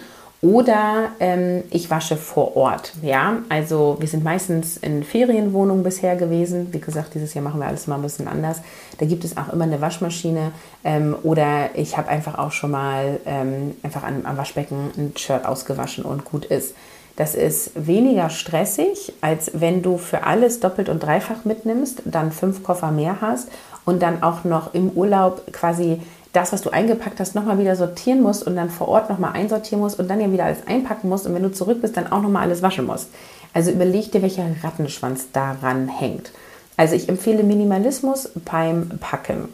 oder 0.44 1.12
ähm, 1.20 1.64
ich 1.70 1.90
wasche 1.90 2.18
vor 2.18 2.54
Ort. 2.54 2.92
Ja, 3.00 3.38
also 3.48 3.96
wir 3.98 4.08
sind 4.08 4.24
meistens 4.24 4.76
in 4.76 5.02
Ferienwohnungen 5.02 5.82
bisher 5.82 6.16
gewesen. 6.16 6.68
Wie 6.70 6.80
gesagt, 6.80 7.14
dieses 7.14 7.32
Jahr 7.32 7.42
machen 7.42 7.60
wir 7.60 7.66
alles 7.66 7.86
mal 7.86 7.96
ein 7.96 8.02
bisschen 8.02 8.28
anders. 8.28 8.60
Da 8.98 9.06
gibt 9.06 9.24
es 9.24 9.38
auch 9.38 9.50
immer 9.54 9.64
eine 9.64 9.80
Waschmaschine 9.80 10.52
ähm, 10.84 11.16
oder 11.22 11.70
ich 11.76 11.96
habe 11.96 12.08
einfach 12.08 12.36
auch 12.38 12.52
schon 12.52 12.72
mal 12.72 13.20
ähm, 13.24 13.74
einfach 13.82 14.02
am, 14.02 14.26
am 14.26 14.36
Waschbecken 14.36 14.90
ein 14.98 15.12
Shirt 15.16 15.46
ausgewaschen 15.46 16.04
und 16.04 16.26
gut 16.26 16.44
ist. 16.44 16.74
Das 17.16 17.34
ist 17.34 17.70
weniger 17.74 18.28
stressig, 18.28 19.12
als 19.20 19.52
wenn 19.54 19.82
du 19.82 19.98
für 19.98 20.24
alles 20.24 20.60
doppelt 20.60 20.88
und 20.88 21.02
dreifach 21.02 21.44
mitnimmst, 21.44 22.02
dann 22.04 22.32
fünf 22.32 22.64
Koffer 22.64 22.90
mehr 22.90 23.20
hast 23.20 23.48
und 23.84 24.02
dann 24.02 24.22
auch 24.22 24.44
noch 24.44 24.74
im 24.74 24.90
Urlaub 24.90 25.52
quasi 25.52 26.00
das, 26.32 26.52
was 26.52 26.62
du 26.62 26.70
eingepackt 26.70 27.20
hast, 27.20 27.36
nochmal 27.36 27.60
wieder 27.60 27.76
sortieren 27.76 28.20
musst 28.20 28.44
und 28.44 28.56
dann 28.56 28.68
vor 28.68 28.88
Ort 28.88 29.08
nochmal 29.08 29.34
einsortieren 29.34 29.80
musst 29.80 30.00
und 30.00 30.08
dann 30.08 30.20
ja 30.20 30.32
wieder 30.32 30.46
alles 30.46 30.66
einpacken 30.66 31.08
musst 31.08 31.26
und 31.26 31.34
wenn 31.34 31.44
du 31.44 31.52
zurück 31.52 31.80
bist, 31.80 31.96
dann 31.96 32.10
auch 32.10 32.22
nochmal 32.22 32.42
alles 32.42 32.60
waschen 32.62 32.86
musst. 32.86 33.08
Also 33.52 33.70
überleg 33.70 34.10
dir, 34.10 34.22
welcher 34.22 34.46
Rattenschwanz 34.64 35.30
daran 35.32 35.86
hängt. 35.86 36.32
Also 36.76 36.96
ich 36.96 37.08
empfehle 37.08 37.44
Minimalismus 37.44 38.30
beim 38.44 38.88
Packen. 38.98 39.48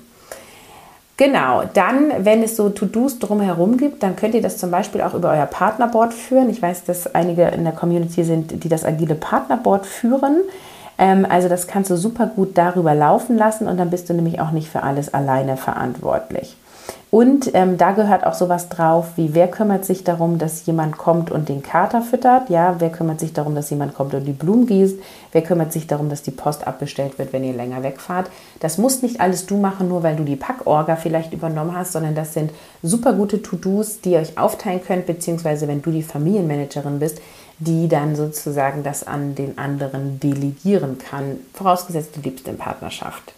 Genau, 1.21 1.65
dann, 1.75 2.25
wenn 2.25 2.43
es 2.43 2.57
so 2.57 2.71
To-Dos 2.71 3.19
drumherum 3.19 3.77
gibt, 3.77 4.03
dann 4.03 4.17
könnt 4.17 4.35
ihr 4.35 4.41
das 4.41 4.57
zum 4.57 4.71
Beispiel 4.71 5.03
auch 5.03 5.13
über 5.13 5.29
euer 5.33 5.45
Partnerboard 5.45 6.15
führen. 6.15 6.49
Ich 6.49 6.63
weiß, 6.63 6.85
dass 6.85 7.15
einige 7.15 7.43
in 7.49 7.65
der 7.65 7.75
Community 7.75 8.25
sind, 8.25 8.65
die 8.65 8.71
das 8.71 8.87
agile 8.87 9.17
Partnerboard 9.17 9.85
führen. 9.85 10.41
Ähm, 10.97 11.27
also 11.29 11.51
das 11.51 11.67
kannst 11.67 11.91
du 11.91 11.97
super 11.97 12.25
gut 12.25 12.57
darüber 12.57 12.95
laufen 12.95 13.37
lassen 13.37 13.69
und 13.69 13.77
dann 13.77 13.91
bist 13.91 14.09
du 14.09 14.15
nämlich 14.15 14.41
auch 14.41 14.51
nicht 14.51 14.71
für 14.71 14.83
alles 14.83 15.13
alleine 15.13 15.59
verantwortlich. 15.59 16.57
Und 17.11 17.51
ähm, 17.55 17.77
da 17.77 17.91
gehört 17.91 18.25
auch 18.25 18.35
sowas 18.35 18.69
drauf, 18.69 19.09
wie 19.17 19.35
wer 19.35 19.49
kümmert 19.49 19.85
sich 19.85 20.05
darum, 20.05 20.39
dass 20.39 20.67
jemand 20.67 20.97
kommt 20.97 21.33
und 21.33 21.49
den 21.49 21.61
Kater 21.61 22.03
füttert, 22.03 22.51
ja, 22.51 22.77
wer 22.79 22.91
kümmert 22.91 23.19
sich 23.19 23.33
darum, 23.33 23.57
dass 23.57 23.71
jemand 23.71 23.95
kommt 23.95 24.15
und 24.15 24.25
die 24.25 24.33
Blumen 24.33 24.67
gießt, 24.67 24.97
wer 25.33 25.43
kümmert 25.43 25.73
sich 25.73 25.89
darum, 25.89 26.09
dass 26.09 26.23
die 26.23 26.31
Post 26.31 26.69
abbestellt 26.69 27.19
wird, 27.19 27.33
wenn 27.33 27.43
ihr 27.43 27.53
länger 27.53 27.83
wegfahrt. 27.83 28.31
Das 28.61 28.79
muss 28.79 29.03
nicht 29.03 29.21
alles 29.21 29.47
du 29.47 29.57
machen, 29.57 29.89
nur 29.89 30.05
weil 30.05 30.15
du 30.15 30.23
die 30.23 30.37
Packorga 30.37 30.95
vielleicht 30.95 31.33
übernommen 31.33 31.75
hast, 31.77 31.93
sondern 31.93 32.15
das 32.15 32.33
sind 32.33 32.53
super 32.81 33.13
gute 33.13 33.43
To-Dos, 33.43 34.01
die 34.03 34.13
ihr 34.13 34.21
euch 34.21 34.39
aufteilen 34.39 34.81
könnt, 34.87 35.07
beziehungsweise 35.07 35.67
wenn 35.67 35.83
du 35.83 35.91
die 35.91 36.05
Familienmanagerin 36.05 37.01
bist, 37.01 37.21
die 37.59 37.89
dann 37.89 38.15
sozusagen 38.15 38.85
das 38.85 39.05
an 39.05 39.35
den 39.35 39.59
anderen 39.59 40.21
delegieren 40.21 40.99
kann, 40.99 41.41
vorausgesetzt 41.55 42.17
du 42.17 42.21
liebst 42.21 42.47
in 42.47 42.57
Partnerschaft. 42.57 43.35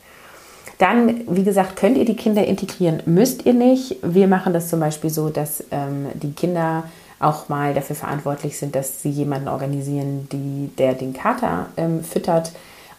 Dann, 0.79 1.23
wie 1.29 1.45
gesagt, 1.45 1.76
könnt 1.76 1.97
ihr 1.97 2.05
die 2.05 2.17
Kinder 2.17 2.45
integrieren, 2.45 3.02
müsst 3.07 3.47
ihr 3.47 3.55
nicht. 3.55 3.97
Wir 4.02 4.26
machen 4.26 4.52
das 4.52 4.69
zum 4.69 4.81
Beispiel 4.81 5.11
so, 5.11 5.29
dass 5.29 5.64
ähm, 5.71 6.07
die 6.14 6.33
Kinder 6.33 6.85
auch 7.21 7.49
mal 7.49 7.73
dafür 7.73 7.97
verantwortlich 7.97 8.59
sind, 8.59 8.75
dass 8.75 9.02
sie 9.02 9.11
jemanden 9.11 9.49
organisieren, 9.49 10.29
die, 10.33 10.71
der 10.76 10.95
den 10.95 11.12
Kater 11.12 11.67
ähm, 11.76 12.02
füttert. 12.02 12.52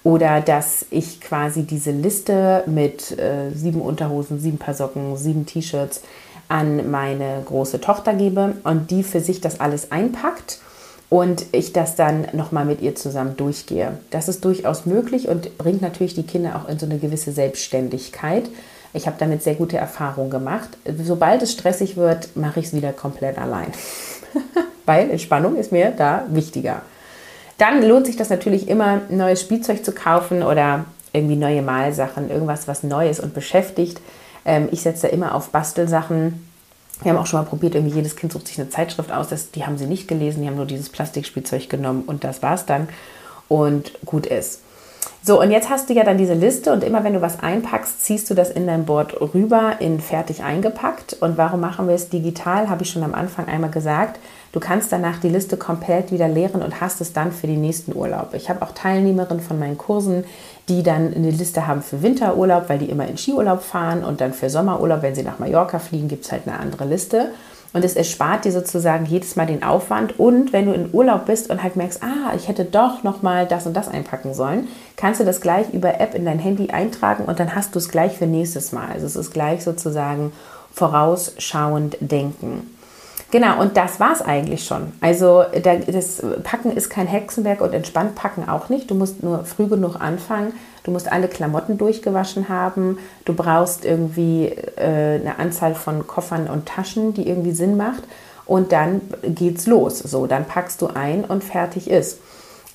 Oder 0.03 0.41
dass 0.41 0.85
ich 0.89 1.21
quasi 1.21 1.63
diese 1.63 1.91
Liste 1.91 2.63
mit 2.65 3.17
äh, 3.17 3.51
sieben 3.51 3.81
Unterhosen, 3.81 4.39
sieben 4.39 4.57
Paar 4.57 4.73
Socken, 4.73 5.15
sieben 5.15 5.45
T-Shirts 5.45 6.01
an 6.49 6.91
meine 6.91 7.41
große 7.45 7.79
Tochter 7.79 8.13
gebe 8.13 8.55
und 8.63 8.91
die 8.91 9.03
für 9.03 9.21
sich 9.21 9.39
das 9.39 9.59
alles 9.61 9.91
einpackt 9.91 10.59
und 11.13 11.45
ich 11.51 11.73
das 11.73 11.95
dann 11.95 12.25
nochmal 12.33 12.65
mit 12.65 12.81
ihr 12.81 12.95
zusammen 12.95 13.37
durchgehe. 13.37 13.99
Das 14.09 14.27
ist 14.27 14.43
durchaus 14.43 14.87
möglich 14.87 15.27
und 15.27 15.59
bringt 15.59 15.83
natürlich 15.83 16.15
die 16.15 16.23
Kinder 16.23 16.55
auch 16.55 16.67
in 16.67 16.79
so 16.79 16.87
eine 16.87 16.97
gewisse 16.97 17.31
Selbstständigkeit. 17.31 18.45
Ich 18.93 19.05
habe 19.05 19.17
damit 19.19 19.43
sehr 19.43 19.53
gute 19.53 19.77
Erfahrungen 19.77 20.31
gemacht. 20.31 20.69
Sobald 21.03 21.43
es 21.43 21.51
stressig 21.51 21.97
wird, 21.97 22.35
mache 22.35 22.61
ich 22.61 22.65
es 22.65 22.73
wieder 22.73 22.93
komplett 22.93 23.37
allein. 23.37 23.67
Weil 24.87 25.11
Entspannung 25.11 25.55
ist 25.55 25.71
mir 25.71 25.91
da 25.95 26.25
wichtiger. 26.31 26.81
Dann 27.59 27.83
lohnt 27.83 28.07
sich 28.07 28.17
das 28.17 28.31
natürlich 28.31 28.67
immer, 28.67 29.01
neues 29.09 29.39
Spielzeug 29.39 29.85
zu 29.85 29.91
kaufen 29.91 30.41
oder 30.41 30.85
irgendwie 31.11 31.35
neue 31.35 31.61
Malsachen, 31.61 32.31
irgendwas, 32.31 32.67
was 32.67 32.81
neu 32.81 33.07
ist 33.07 33.19
und 33.19 33.35
beschäftigt. 33.35 34.01
Ähm, 34.45 34.67
ich 34.71 34.81
setze 34.81 35.03
da 35.03 35.13
immer 35.13 35.35
auf 35.35 35.49
Bastelsachen 35.49 36.43
wir 37.03 37.11
haben 37.11 37.19
auch 37.19 37.25
schon 37.25 37.39
mal 37.39 37.45
probiert, 37.45 37.75
irgendwie 37.75 37.95
jedes 37.95 38.15
Kind 38.15 38.31
sucht 38.31 38.47
sich 38.47 38.59
eine 38.59 38.69
Zeitschrift 38.69 39.11
aus. 39.11 39.27
Das, 39.29 39.51
die 39.51 39.65
haben 39.65 39.77
sie 39.77 39.87
nicht 39.87 40.07
gelesen, 40.07 40.41
die 40.41 40.47
haben 40.47 40.55
nur 40.55 40.65
dieses 40.65 40.89
Plastikspielzeug 40.89 41.69
genommen 41.69 42.03
und 42.05 42.23
das 42.23 42.41
war 42.41 42.55
es 42.55 42.65
dann. 42.65 42.89
Und 43.49 43.93
gut 44.05 44.25
ist. 44.25 44.62
So, 45.25 45.39
und 45.39 45.51
jetzt 45.51 45.69
hast 45.69 45.89
du 45.89 45.93
ja 45.93 46.03
dann 46.03 46.17
diese 46.17 46.33
Liste 46.33 46.73
und 46.73 46.83
immer 46.83 47.05
wenn 47.05 47.13
du 47.13 47.21
was 47.21 47.39
einpackst, 47.39 48.03
ziehst 48.03 48.29
du 48.29 48.33
das 48.33 48.49
in 48.49 48.67
dein 48.67 48.83
Board 48.83 49.21
rüber 49.33 49.77
in 49.79 50.01
fertig 50.01 50.43
eingepackt. 50.43 51.15
Und 51.21 51.37
warum 51.37 51.61
machen 51.61 51.87
wir 51.87 51.95
es 51.95 52.09
digital, 52.09 52.69
habe 52.69 52.83
ich 52.83 52.89
schon 52.89 53.03
am 53.03 53.15
Anfang 53.15 53.47
einmal 53.47 53.71
gesagt. 53.71 54.19
Du 54.51 54.59
kannst 54.59 54.91
danach 54.91 55.21
die 55.21 55.29
Liste 55.29 55.55
komplett 55.55 56.11
wieder 56.11 56.27
leeren 56.27 56.61
und 56.61 56.81
hast 56.81 56.99
es 56.99 57.13
dann 57.13 57.31
für 57.31 57.47
den 57.47 57.61
nächsten 57.61 57.95
Urlaub. 57.95 58.33
Ich 58.33 58.49
habe 58.49 58.61
auch 58.61 58.73
Teilnehmerinnen 58.73 59.41
von 59.41 59.57
meinen 59.57 59.77
Kursen, 59.77 60.25
die 60.67 60.83
dann 60.83 61.13
eine 61.13 61.31
Liste 61.31 61.67
haben 61.67 61.83
für 61.83 62.01
Winterurlaub, 62.01 62.67
weil 62.67 62.79
die 62.79 62.89
immer 62.89 63.07
in 63.07 63.17
Skiurlaub 63.17 63.63
fahren 63.63 64.03
und 64.03 64.19
dann 64.19 64.33
für 64.33 64.49
Sommerurlaub, 64.49 65.03
wenn 65.03 65.15
sie 65.15 65.23
nach 65.23 65.39
Mallorca 65.39 65.79
fliegen, 65.79 66.09
gibt 66.09 66.25
es 66.25 66.33
halt 66.33 66.47
eine 66.47 66.59
andere 66.59 66.83
Liste. 66.83 67.31
Und 67.73 67.83
es 67.83 67.95
erspart 67.95 68.45
dir 68.45 68.51
sozusagen 68.51 69.05
jedes 69.05 69.35
Mal 69.35 69.47
den 69.47 69.63
Aufwand. 69.63 70.19
Und 70.19 70.53
wenn 70.53 70.67
du 70.67 70.73
in 70.73 70.93
Urlaub 70.93 71.25
bist 71.25 71.49
und 71.49 71.63
halt 71.63 71.75
merkst, 71.75 72.03
ah, 72.03 72.33
ich 72.35 72.47
hätte 72.47 72.65
doch 72.65 73.03
noch 73.03 73.23
mal 73.23 73.47
das 73.47 73.65
und 73.65 73.73
das 73.73 73.87
einpacken 73.87 74.35
sollen, 74.35 74.67
kannst 74.95 75.19
du 75.19 75.25
das 75.25 75.41
gleich 75.41 75.73
über 75.73 75.99
App 75.99 76.13
in 76.13 76.25
dein 76.25 76.39
Handy 76.39 76.69
eintragen 76.69 77.25
und 77.25 77.39
dann 77.39 77.55
hast 77.55 77.73
du 77.73 77.79
es 77.79 77.89
gleich 77.89 78.17
für 78.17 78.27
nächstes 78.27 78.71
Mal. 78.71 78.89
Also 78.93 79.07
es 79.07 79.15
ist 79.15 79.33
gleich 79.33 79.63
sozusagen 79.63 80.31
vorausschauend 80.71 81.97
denken. 81.99 82.69
Genau, 83.33 83.59
und 83.59 83.77
das 83.77 83.99
war 83.99 84.11
es 84.11 84.21
eigentlich 84.21 84.63
schon. 84.63 84.91
Also 85.01 85.43
das 85.63 86.21
Packen 86.43 86.71
ist 86.71 86.91
kein 86.91 87.07
Hexenwerk 87.07 87.61
und 87.61 87.73
entspannt 87.73 88.13
packen 88.13 88.47
auch 88.47 88.69
nicht. 88.69 88.91
Du 88.91 88.93
musst 88.93 89.23
nur 89.23 89.43
früh 89.43 89.65
genug 89.65 89.99
anfangen. 89.99 90.53
Du 90.83 90.91
musst 90.91 91.11
alle 91.11 91.27
Klamotten 91.27 91.79
durchgewaschen 91.79 92.47
haben. 92.47 92.99
Du 93.25 93.33
brauchst 93.33 93.85
irgendwie 93.85 94.49
äh, 94.75 95.19
eine 95.19 95.39
Anzahl 95.39 95.73
von 95.73 96.05
Koffern 96.05 96.45
und 96.45 96.67
Taschen, 96.67 97.15
die 97.15 97.27
irgendwie 97.27 97.53
Sinn 97.53 97.75
macht. 97.75 98.03
Und 98.45 98.71
dann 98.71 99.01
geht's 99.23 99.65
los. 99.65 99.97
So, 99.97 100.27
dann 100.27 100.45
packst 100.45 100.79
du 100.83 100.89
ein 100.93 101.25
und 101.25 101.43
fertig 101.43 101.89
ist. 101.89 102.19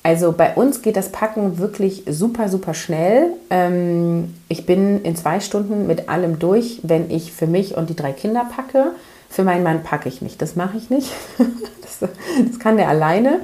Also 0.03 0.33
bei 0.33 0.55
uns 0.55 0.81
geht 0.81 0.97
das 0.97 1.09
Packen 1.09 1.59
wirklich 1.59 2.03
super, 2.09 2.49
super 2.49 2.73
schnell. 2.73 3.27
Ähm, 3.49 4.35
ich 4.49 4.65
bin 4.65 5.03
in 5.03 5.15
zwei 5.15 5.39
Stunden 5.39 5.87
mit 5.87 6.09
allem 6.09 6.37
durch, 6.37 6.81
wenn 6.83 7.09
ich 7.09 7.31
für 7.31 7.47
mich 7.47 7.77
und 7.77 7.89
die 7.89 7.95
drei 7.95 8.11
Kinder 8.11 8.45
packe. 8.53 8.91
Für 9.29 9.43
meinen 9.43 9.63
Mann 9.63 9.83
packe 9.83 10.09
ich 10.09 10.21
nicht, 10.21 10.41
das 10.41 10.55
mache 10.55 10.77
ich 10.77 10.89
nicht. 10.89 11.11
das, 11.81 11.99
das, 11.99 12.59
kann 12.59 12.77
der 12.77 12.89
alleine. 12.89 13.41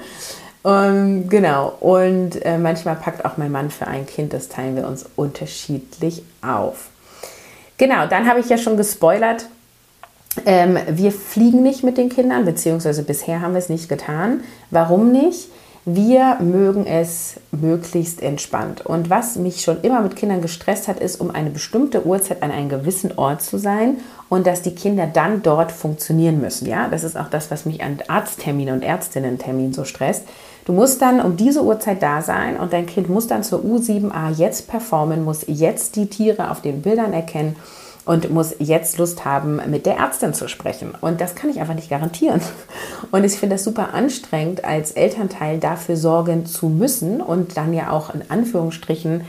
Ähm, 0.65 1.29
genau, 1.29 1.75
und 1.79 2.43
äh, 2.43 2.57
manchmal 2.57 2.95
packt 2.95 3.23
auch 3.23 3.37
mein 3.37 3.51
Mann 3.51 3.69
für 3.69 3.87
ein 3.87 4.05
Kind, 4.05 4.33
das 4.33 4.49
teilen 4.49 4.75
wir 4.75 4.87
uns 4.87 5.05
unterschiedlich 5.15 6.23
auf. 6.41 6.89
Genau, 7.77 8.07
dann 8.07 8.27
habe 8.27 8.39
ich 8.39 8.49
ja 8.49 8.57
schon 8.57 8.77
gespoilert, 8.77 9.45
ähm, 10.45 10.77
wir 10.87 11.11
fliegen 11.11 11.63
nicht 11.63 11.83
mit 11.83 11.97
den 11.97 12.09
Kindern, 12.09 12.45
beziehungsweise 12.45 13.03
bisher 13.03 13.41
haben 13.41 13.53
wir 13.53 13.59
es 13.59 13.69
nicht 13.69 13.87
getan. 13.87 14.43
Warum 14.69 15.11
nicht? 15.11 15.49
Wir 15.87 16.37
mögen 16.41 16.87
es 16.87 17.35
möglichst 17.51 18.23
entspannt. 18.23 18.83
Und 18.83 19.11
was 19.11 19.35
mich 19.35 19.61
schon 19.61 19.81
immer 19.81 20.01
mit 20.01 20.15
Kindern 20.15 20.41
gestresst 20.41 20.87
hat, 20.87 20.99
ist, 20.99 21.21
um 21.21 21.29
eine 21.29 21.51
bestimmte 21.51 22.07
Uhrzeit 22.07 22.41
an 22.41 22.49
einem 22.49 22.69
gewissen 22.69 23.19
Ort 23.19 23.43
zu 23.43 23.59
sein 23.59 23.97
und 24.27 24.47
dass 24.47 24.63
die 24.63 24.73
Kinder 24.73 25.05
dann 25.05 25.43
dort 25.43 25.71
funktionieren 25.71 26.41
müssen. 26.41 26.67
Ja, 26.67 26.87
das 26.87 27.03
ist 27.03 27.15
auch 27.15 27.29
das, 27.29 27.51
was 27.51 27.67
mich 27.67 27.83
an 27.83 27.99
Arztterminen 28.07 28.73
und 28.73 28.83
Ärztinnenterminen 28.83 29.73
so 29.73 29.83
stresst. 29.83 30.23
Du 30.65 30.73
musst 30.73 31.03
dann 31.03 31.21
um 31.21 31.37
diese 31.37 31.63
Uhrzeit 31.63 32.01
da 32.01 32.23
sein 32.23 32.57
und 32.57 32.73
dein 32.73 32.87
Kind 32.87 33.07
muss 33.07 33.27
dann 33.27 33.43
zur 33.43 33.59
U7a 33.59 34.31
jetzt 34.31 34.67
performen, 34.67 35.23
muss 35.23 35.45
jetzt 35.45 35.97
die 35.97 36.07
Tiere 36.07 36.49
auf 36.49 36.61
den 36.61 36.81
Bildern 36.81 37.13
erkennen 37.13 37.57
und 38.05 38.31
muss 38.31 38.55
jetzt 38.59 38.97
Lust 38.97 39.25
haben, 39.25 39.59
mit 39.69 39.85
der 39.85 39.97
Ärztin 39.97 40.33
zu 40.33 40.47
sprechen. 40.47 40.93
Und 41.01 41.21
das 41.21 41.35
kann 41.35 41.49
ich 41.49 41.59
einfach 41.59 41.73
nicht 41.73 41.89
garantieren. 41.89 42.39
Und 43.11 43.23
ich 43.23 43.33
finde 43.33 43.55
das 43.55 43.63
super 43.63 43.93
anstrengend, 43.93 44.63
als 44.63 44.91
Elternteil 44.91 45.59
dafür 45.59 45.97
sorgen 45.97 46.45
zu 46.45 46.67
müssen 46.69 47.21
und 47.21 47.57
dann 47.57 47.73
ja 47.73 47.91
auch 47.91 48.13
in 48.13 48.23
Anführungsstrichen 48.29 49.23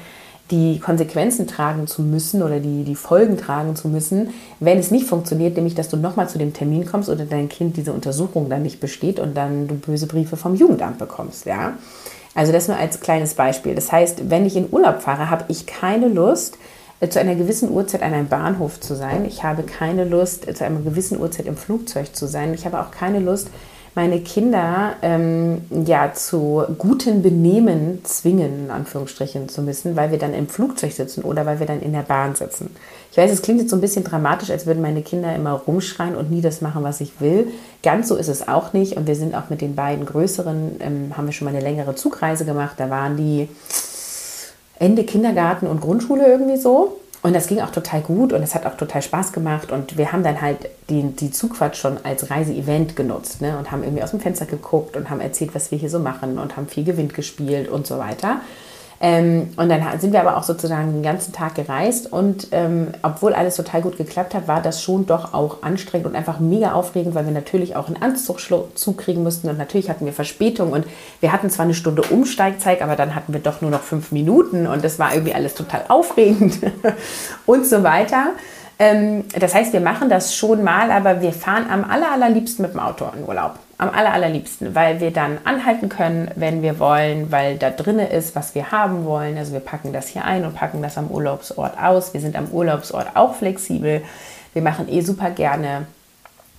die 0.50 0.78
Konsequenzen 0.78 1.46
tragen 1.46 1.86
zu 1.86 2.02
müssen 2.02 2.42
oder 2.42 2.60
die, 2.60 2.84
die 2.84 2.94
Folgen 2.94 3.36
tragen 3.36 3.74
zu 3.74 3.88
müssen, 3.88 4.30
wenn 4.60 4.78
es 4.78 4.90
nicht 4.90 5.06
funktioniert, 5.06 5.56
nämlich 5.56 5.74
dass 5.74 5.88
du 5.88 5.96
nochmal 5.96 6.28
zu 6.28 6.38
dem 6.38 6.52
Termin 6.52 6.86
kommst 6.86 7.08
oder 7.08 7.24
dein 7.24 7.48
Kind 7.48 7.76
diese 7.76 7.92
Untersuchung 7.92 8.48
dann 8.48 8.62
nicht 8.62 8.78
besteht 8.78 9.18
und 9.18 9.36
dann 9.36 9.66
du 9.66 9.74
böse 9.74 10.06
Briefe 10.06 10.36
vom 10.36 10.54
Jugendamt 10.54 10.98
bekommst. 10.98 11.46
Ja? 11.46 11.74
Also 12.34 12.52
das 12.52 12.68
nur 12.68 12.76
als 12.76 13.00
kleines 13.00 13.34
Beispiel. 13.34 13.74
Das 13.74 13.90
heißt, 13.90 14.30
wenn 14.30 14.46
ich 14.46 14.56
in 14.56 14.68
Urlaub 14.70 15.02
fahre, 15.02 15.30
habe 15.30 15.46
ich 15.48 15.66
keine 15.66 16.08
Lust, 16.08 16.58
zu 17.08 17.20
einer 17.20 17.34
gewissen 17.34 17.70
Uhrzeit 17.70 18.02
an 18.02 18.14
einem 18.14 18.28
Bahnhof 18.28 18.80
zu 18.80 18.94
sein. 18.94 19.24
Ich 19.26 19.42
habe 19.44 19.62
keine 19.62 20.04
Lust, 20.04 20.48
äh, 20.48 20.54
zu 20.54 20.64
einer 20.64 20.80
gewissen 20.80 21.20
Uhrzeit 21.20 21.46
im 21.46 21.56
Flugzeug 21.56 22.14
zu 22.16 22.26
sein. 22.26 22.54
Ich 22.54 22.64
habe 22.64 22.80
auch 22.80 22.90
keine 22.90 23.20
Lust, 23.20 23.48
meine 23.96 24.20
Kinder 24.20 24.94
ähm, 25.00 25.62
ja 25.70 26.12
zu 26.12 26.64
gutem 26.76 27.22
Benehmen 27.22 28.04
zwingen, 28.04 28.66
in 28.66 28.70
Anführungsstrichen 28.70 29.48
zu 29.48 29.62
müssen, 29.62 29.96
weil 29.96 30.10
wir 30.10 30.18
dann 30.18 30.34
im 30.34 30.48
Flugzeug 30.48 30.92
sitzen 30.92 31.22
oder 31.22 31.46
weil 31.46 31.60
wir 31.60 31.66
dann 31.66 31.80
in 31.80 31.94
der 31.94 32.02
Bahn 32.02 32.34
sitzen. 32.34 32.76
Ich 33.10 33.16
weiß, 33.16 33.32
es 33.32 33.40
klingt 33.40 33.58
jetzt 33.58 33.70
so 33.70 33.76
ein 33.76 33.80
bisschen 33.80 34.04
dramatisch, 34.04 34.50
als 34.50 34.66
würden 34.66 34.82
meine 34.82 35.00
Kinder 35.00 35.34
immer 35.34 35.52
rumschreien 35.52 36.14
und 36.14 36.30
nie 36.30 36.42
das 36.42 36.60
machen, 36.60 36.82
was 36.82 37.00
ich 37.00 37.22
will. 37.22 37.48
Ganz 37.82 38.08
so 38.08 38.16
ist 38.16 38.28
es 38.28 38.46
auch 38.46 38.74
nicht. 38.74 38.98
Und 38.98 39.06
wir 39.06 39.16
sind 39.16 39.34
auch 39.34 39.48
mit 39.48 39.62
den 39.62 39.74
beiden 39.74 40.04
größeren, 40.04 40.76
ähm, 40.80 41.16
haben 41.16 41.24
wir 41.24 41.32
schon 41.32 41.46
mal 41.46 41.54
eine 41.54 41.64
längere 41.64 41.94
Zugreise 41.94 42.44
gemacht. 42.44 42.74
Da 42.76 42.90
waren 42.90 43.16
die 43.16 43.48
Ende 44.78 45.04
Kindergarten 45.04 45.66
und 45.66 45.80
Grundschule 45.80 46.26
irgendwie 46.26 46.56
so. 46.56 47.00
Und 47.22 47.34
das 47.34 47.48
ging 47.48 47.60
auch 47.60 47.70
total 47.70 48.02
gut 48.02 48.32
und 48.32 48.42
es 48.42 48.54
hat 48.54 48.66
auch 48.66 48.76
total 48.76 49.02
Spaß 49.02 49.32
gemacht. 49.32 49.72
Und 49.72 49.98
wir 49.98 50.12
haben 50.12 50.22
dann 50.22 50.40
halt 50.40 50.68
die, 50.88 51.02
die 51.02 51.32
Zugfahrt 51.32 51.76
schon 51.76 51.98
als 52.04 52.30
Reiseevent 52.30 52.94
genutzt 52.94 53.40
ne? 53.40 53.58
und 53.58 53.72
haben 53.72 53.82
irgendwie 53.82 54.02
aus 54.04 54.12
dem 54.12 54.20
Fenster 54.20 54.46
geguckt 54.46 54.96
und 54.96 55.10
haben 55.10 55.20
erzählt, 55.20 55.54
was 55.54 55.72
wir 55.72 55.78
hier 55.78 55.90
so 55.90 55.98
machen 55.98 56.38
und 56.38 56.56
haben 56.56 56.68
viel 56.68 56.84
Gewind 56.84 57.14
gespielt 57.14 57.68
und 57.68 57.86
so 57.86 57.98
weiter. 57.98 58.42
Ähm, 58.98 59.50
und 59.56 59.68
dann 59.68 59.82
sind 60.00 60.14
wir 60.14 60.20
aber 60.20 60.38
auch 60.38 60.42
sozusagen 60.42 60.92
den 60.92 61.02
ganzen 61.02 61.32
Tag 61.32 61.54
gereist 61.54 62.10
und 62.10 62.48
ähm, 62.52 62.88
obwohl 63.02 63.34
alles 63.34 63.56
total 63.56 63.82
gut 63.82 63.98
geklappt 63.98 64.34
hat, 64.34 64.48
war 64.48 64.62
das 64.62 64.82
schon 64.82 65.04
doch 65.04 65.34
auch 65.34 65.62
anstrengend 65.62 66.06
und 66.06 66.16
einfach 66.16 66.40
mega 66.40 66.72
aufregend, 66.72 67.14
weil 67.14 67.26
wir 67.26 67.32
natürlich 67.32 67.76
auch 67.76 67.88
einen 67.88 68.00
Anzug 68.00 68.40
zukriegen 68.74 69.22
mussten 69.22 69.50
und 69.50 69.58
natürlich 69.58 69.90
hatten 69.90 70.06
wir 70.06 70.14
Verspätung 70.14 70.72
und 70.72 70.86
wir 71.20 71.30
hatten 71.30 71.50
zwar 71.50 71.64
eine 71.64 71.74
Stunde 71.74 72.02
Umsteigzeit, 72.02 72.80
aber 72.80 72.96
dann 72.96 73.14
hatten 73.14 73.34
wir 73.34 73.40
doch 73.40 73.60
nur 73.60 73.70
noch 73.70 73.82
fünf 73.82 74.12
Minuten 74.12 74.66
und 74.66 74.82
das 74.82 74.98
war 74.98 75.12
irgendwie 75.12 75.34
alles 75.34 75.54
total 75.54 75.84
aufregend 75.88 76.58
und 77.46 77.66
so 77.66 77.82
weiter. 77.82 78.30
Ähm, 78.78 79.24
das 79.38 79.54
heißt, 79.54 79.74
wir 79.74 79.80
machen 79.80 80.08
das 80.08 80.34
schon 80.34 80.64
mal, 80.64 80.90
aber 80.90 81.20
wir 81.20 81.32
fahren 81.32 81.66
am 81.70 81.84
aller, 81.84 82.12
allerliebsten 82.12 82.62
mit 82.62 82.72
dem 82.72 82.80
Auto 82.80 83.06
in 83.14 83.28
Urlaub. 83.28 83.58
Am 83.78 83.90
aller, 83.90 84.12
allerliebsten, 84.12 84.74
weil 84.74 85.00
wir 85.00 85.10
dann 85.10 85.38
anhalten 85.44 85.90
können, 85.90 86.30
wenn 86.34 86.62
wir 86.62 86.78
wollen, 86.78 87.30
weil 87.30 87.58
da 87.58 87.68
drinne 87.68 88.08
ist, 88.08 88.34
was 88.34 88.54
wir 88.54 88.70
haben 88.70 89.04
wollen. 89.04 89.36
Also 89.36 89.52
wir 89.52 89.60
packen 89.60 89.92
das 89.92 90.08
hier 90.08 90.24
ein 90.24 90.46
und 90.46 90.54
packen 90.54 90.80
das 90.80 90.96
am 90.96 91.08
Urlaubsort 91.08 91.78
aus. 91.78 92.14
Wir 92.14 92.22
sind 92.22 92.36
am 92.36 92.48
Urlaubsort 92.48 93.08
auch 93.14 93.34
flexibel. 93.34 94.02
Wir 94.54 94.62
machen 94.62 94.88
eh 94.88 95.02
super 95.02 95.28
gerne 95.30 95.86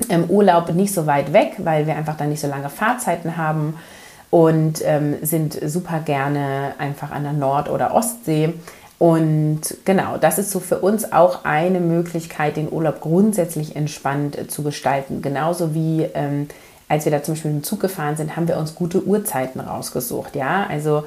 im 0.10 0.26
Urlaub 0.26 0.72
nicht 0.74 0.94
so 0.94 1.08
weit 1.08 1.34
weg, 1.34 1.54
weil 1.58 1.88
wir 1.88 1.96
einfach 1.96 2.18
dann 2.18 2.30
nicht 2.30 2.42
so 2.42 2.48
lange 2.48 2.70
Fahrzeiten 2.70 3.36
haben 3.36 3.80
und 4.30 4.82
ähm, 4.84 5.16
sind 5.22 5.58
super 5.66 6.00
gerne 6.00 6.74
einfach 6.78 7.12
an 7.12 7.24
der 7.24 7.34
Nord- 7.34 7.70
oder 7.70 7.94
Ostsee. 7.94 8.54
Und 9.00 9.62
genau, 9.86 10.18
das 10.18 10.40
ist 10.40 10.52
so 10.52 10.60
für 10.60 10.80
uns 10.80 11.12
auch 11.14 11.46
eine 11.46 11.80
Möglichkeit, 11.80 12.58
den 12.58 12.72
Urlaub 12.72 13.02
grundsätzlich 13.02 13.76
entspannt 13.76 14.38
äh, 14.38 14.48
zu 14.48 14.64
gestalten. 14.64 15.22
Genauso 15.22 15.74
wie 15.74 16.04
ähm, 16.14 16.48
als 16.88 17.06
wir 17.06 17.12
da 17.12 17.24
zum 17.24 17.34
Beispiel 17.34 17.52
mit 17.52 17.64
dem 17.64 17.66
Zug 17.66 17.80
gefahren 17.80 18.16
sind, 18.16 18.36
haben 18.36 18.48
wir 18.48 18.58
uns 18.58 18.76
gute 18.76 19.06
Uhrzeiten 19.06 19.60
rausgesucht. 19.60 20.36
Ja, 20.36 20.66
also 20.70 21.04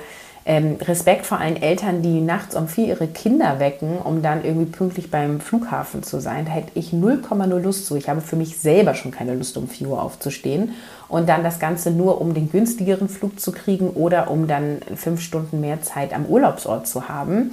ähm, 0.46 0.78
Respekt 0.80 1.26
vor 1.26 1.38
allen 1.38 1.60
Eltern, 1.60 2.02
die 2.02 2.20
nachts 2.20 2.54
um 2.56 2.66
vier 2.66 2.86
ihre 2.86 3.06
Kinder 3.06 3.60
wecken, 3.60 3.98
um 3.98 4.22
dann 4.22 4.42
irgendwie 4.44 4.66
pünktlich 4.66 5.10
beim 5.10 5.40
Flughafen 5.40 6.02
zu 6.02 6.18
sein. 6.18 6.46
Da 6.46 6.52
hätte 6.52 6.72
ich 6.74 6.92
0,0 6.92 7.58
Lust 7.58 7.86
zu. 7.86 7.96
Ich 7.96 8.08
habe 8.08 8.20
für 8.20 8.36
mich 8.36 8.58
selber 8.58 8.94
schon 8.94 9.10
keine 9.10 9.34
Lust, 9.34 9.56
um 9.56 9.68
4 9.68 9.88
Uhr 9.88 10.02
aufzustehen. 10.02 10.72
Und 11.08 11.28
dann 11.28 11.44
das 11.44 11.58
Ganze 11.58 11.90
nur, 11.90 12.20
um 12.20 12.32
den 12.32 12.50
günstigeren 12.50 13.08
Flug 13.08 13.38
zu 13.38 13.52
kriegen 13.52 13.90
oder 13.90 14.30
um 14.30 14.46
dann 14.46 14.78
fünf 14.96 15.20
Stunden 15.20 15.60
mehr 15.60 15.82
Zeit 15.82 16.14
am 16.14 16.24
Urlaubsort 16.24 16.86
zu 16.86 17.08
haben. 17.08 17.50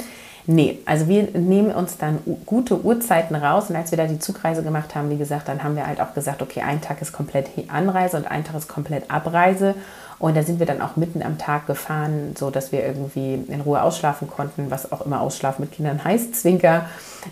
Nee, 0.49 0.79
also 0.85 1.09
wir 1.09 1.23
nehmen 1.33 1.71
uns 1.71 1.97
dann 1.97 2.19
gute 2.45 2.81
Uhrzeiten 2.81 3.35
raus 3.35 3.69
und 3.69 3.75
als 3.75 3.91
wir 3.91 3.97
da 3.97 4.05
die 4.05 4.17
Zugreise 4.17 4.63
gemacht 4.63 4.95
haben, 4.95 5.09
wie 5.09 5.17
gesagt, 5.17 5.49
dann 5.49 5.61
haben 5.61 5.75
wir 5.75 5.85
halt 5.85 5.99
auch 5.99 6.13
gesagt, 6.13 6.41
okay, 6.41 6.61
ein 6.61 6.79
Tag 6.79 7.01
ist 7.01 7.11
komplett 7.11 7.49
Anreise 7.67 8.15
und 8.15 8.31
ein 8.31 8.45
Tag 8.45 8.55
ist 8.55 8.69
komplett 8.69 9.11
Abreise 9.11 9.75
und 10.19 10.37
da 10.37 10.43
sind 10.43 10.59
wir 10.59 10.65
dann 10.65 10.81
auch 10.81 10.95
mitten 10.95 11.21
am 11.21 11.37
Tag 11.37 11.67
gefahren, 11.67 12.33
so 12.37 12.49
dass 12.49 12.71
wir 12.71 12.85
irgendwie 12.85 13.33
in 13.33 13.59
Ruhe 13.59 13.81
ausschlafen 13.81 14.29
konnten, 14.29 14.71
was 14.71 14.89
auch 14.89 15.05
immer 15.05 15.19
Ausschlafen 15.19 15.65
mit 15.65 15.73
Kindern 15.73 16.01
heißt, 16.01 16.33
Zwinker, 16.33 16.85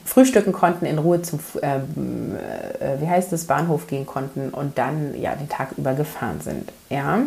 frühstücken 0.03 0.51
konnten, 0.51 0.85
in 0.85 0.99
Ruhe 0.99 1.21
zum, 1.21 1.39
ähm, 1.61 2.35
äh, 2.79 2.99
wie 3.01 3.07
heißt 3.07 3.31
es, 3.31 3.45
Bahnhof 3.45 3.87
gehen 3.87 4.05
konnten 4.05 4.49
und 4.49 4.77
dann 4.77 5.17
ja 5.17 5.35
den 5.35 5.47
Tag 5.47 5.69
über 5.77 5.93
gefahren 5.93 6.41
sind, 6.41 6.69
ja. 6.89 7.19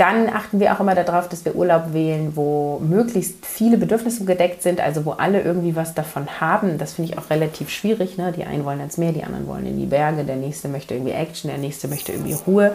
Dann 0.00 0.30
achten 0.30 0.60
wir 0.60 0.72
auch 0.72 0.80
immer 0.80 0.94
darauf, 0.94 1.28
dass 1.28 1.44
wir 1.44 1.54
Urlaub 1.54 1.92
wählen, 1.92 2.34
wo 2.34 2.78
möglichst 2.78 3.44
viele 3.44 3.76
Bedürfnisse 3.76 4.24
gedeckt 4.24 4.62
sind, 4.62 4.80
also 4.80 5.04
wo 5.04 5.10
alle 5.10 5.42
irgendwie 5.42 5.76
was 5.76 5.92
davon 5.92 6.40
haben. 6.40 6.78
Das 6.78 6.94
finde 6.94 7.12
ich 7.12 7.18
auch 7.18 7.28
relativ 7.28 7.68
schwierig. 7.68 8.16
Ne? 8.16 8.32
Die 8.32 8.46
einen 8.46 8.64
wollen 8.64 8.78
ans 8.78 8.96
Meer, 8.96 9.12
die 9.12 9.24
anderen 9.24 9.46
wollen 9.46 9.66
in 9.66 9.78
die 9.78 9.84
Berge, 9.84 10.24
der 10.24 10.36
nächste 10.36 10.68
möchte 10.68 10.94
irgendwie 10.94 11.12
Action, 11.12 11.50
der 11.50 11.58
nächste 11.58 11.86
möchte 11.86 12.12
irgendwie 12.12 12.32
Ruhe. 12.32 12.72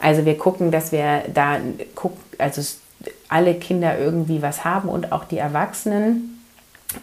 Also 0.00 0.24
wir 0.24 0.38
gucken, 0.38 0.70
dass 0.70 0.92
wir 0.92 1.22
da 1.34 1.56
gucken, 1.96 2.20
also 2.38 2.62
alle 3.28 3.54
Kinder 3.54 3.98
irgendwie 3.98 4.40
was 4.40 4.64
haben 4.64 4.88
und 4.88 5.10
auch 5.10 5.24
die 5.24 5.38
Erwachsenen. 5.38 6.44